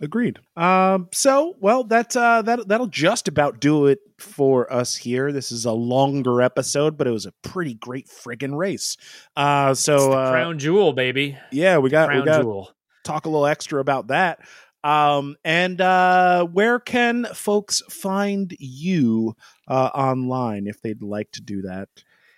[0.00, 0.40] Agreed.
[0.56, 5.30] Um, so, well, that uh, that that'll just about do it for us here.
[5.32, 8.96] This is a longer episode, but it was a pretty great friggin' race.
[9.36, 12.70] Uh, so uh, crown jewel baby yeah, we got we crown got jewel
[13.04, 14.40] talk a little extra about that.
[14.82, 19.36] Um, and uh, where can folks find you
[19.68, 21.88] uh, online if they'd like to do that?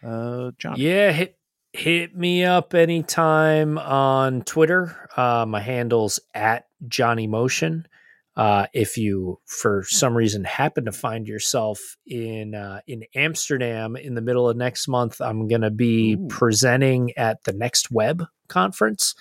[0.05, 0.75] Uh, John.
[0.77, 1.36] Yeah, hit
[1.77, 5.09] hit me up anytime on Twitter.
[5.17, 7.87] Uh, my handle's at Johnny Motion.
[8.35, 14.15] Uh, if you, for some reason, happen to find yourself in uh, in Amsterdam in
[14.15, 16.29] the middle of next month, I'm going to be Ooh.
[16.29, 19.15] presenting at the Next Web conference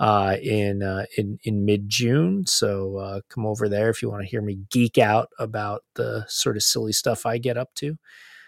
[0.00, 2.46] uh, in uh, in in mid June.
[2.46, 6.24] So uh, come over there if you want to hear me geek out about the
[6.28, 7.96] sort of silly stuff I get up to.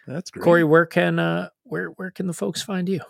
[0.06, 0.42] That's great.
[0.42, 3.00] Corey, where can uh, where where can the folks find you?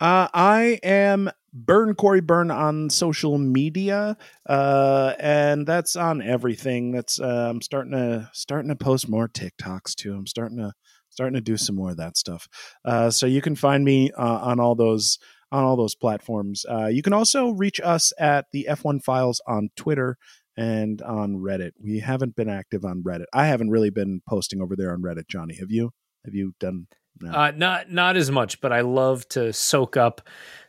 [0.00, 4.16] Uh, I am Burn Corey Burn on social media,
[4.48, 6.90] uh, and that's on everything.
[6.90, 10.14] That's uh, I'm starting to starting to post more TikToks too.
[10.14, 10.72] I'm starting to
[11.10, 12.48] starting to do some more of that stuff.
[12.84, 15.18] Uh, so you can find me uh, on all those
[15.52, 16.66] on all those platforms.
[16.68, 20.18] Uh, you can also reach us at the F1 Files on Twitter
[20.56, 21.72] and on Reddit.
[21.80, 23.26] We haven't been active on Reddit.
[23.32, 25.28] I haven't really been posting over there on Reddit.
[25.28, 25.92] Johnny, have you?
[26.24, 26.88] Have you done?
[27.20, 27.30] No.
[27.32, 30.20] Uh, not not as much, but I love to soak up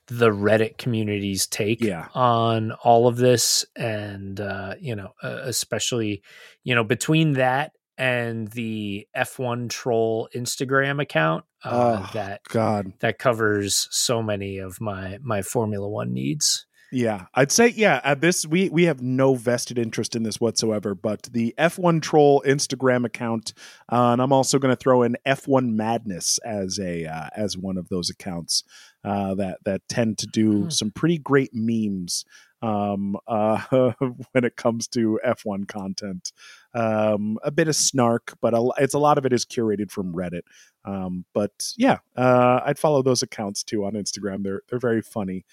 [0.08, 2.08] the Reddit community's take Yeah.
[2.14, 6.22] on all of this, and uh, you know, uh, especially
[6.64, 12.92] you know between that and the F1 troll Instagram account uh, Oh, that God.
[13.00, 16.66] that covers so many of my my Formula One needs.
[16.96, 18.00] Yeah, I'd say yeah.
[18.06, 20.96] At this, we we have no vested interest in this whatsoever.
[20.96, 23.54] But the F1 Troll Instagram account,
[23.92, 27.76] uh, and I'm also going to throw in F1 Madness as a uh, as one
[27.76, 28.64] of those accounts
[29.04, 30.70] uh, that that tend to do Hmm.
[30.70, 32.24] some pretty great memes
[32.62, 33.58] um, uh,
[34.32, 36.32] when it comes to F1 content.
[36.74, 40.14] Um, a bit of snark, but a, it's a lot of it is curated from
[40.14, 40.44] Reddit.
[40.86, 44.44] Um, but yeah, uh, I'd follow those accounts too on Instagram.
[44.44, 45.44] They're they're very funny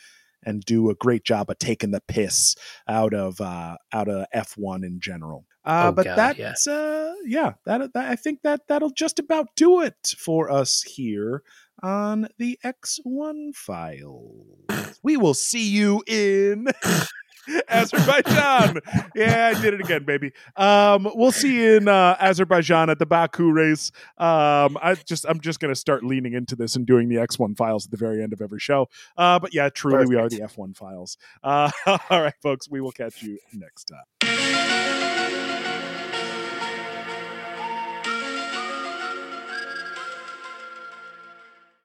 [0.44, 2.56] and do a great job of taking the piss
[2.88, 5.46] out of uh, out of F1 in general.
[5.64, 9.48] Uh, Oh, but God, that's uh, yeah, that, that I think that that'll just about
[9.56, 11.42] do it for us here
[11.82, 14.32] on the X1 file.
[15.02, 16.68] We will see you in
[17.68, 18.78] Azerbaijan.
[19.14, 20.32] Yeah, I did it again, baby.
[20.56, 23.90] Um, we'll see you in uh, Azerbaijan at the Baku race.
[24.18, 27.86] Um, I just I'm just gonna start leaning into this and doing the X1 files
[27.86, 28.88] at the very end of every show.
[29.16, 31.16] Uh, but yeah, truly, we are the F1 files.
[31.42, 34.31] Uh, all right, folks, we will catch you next time.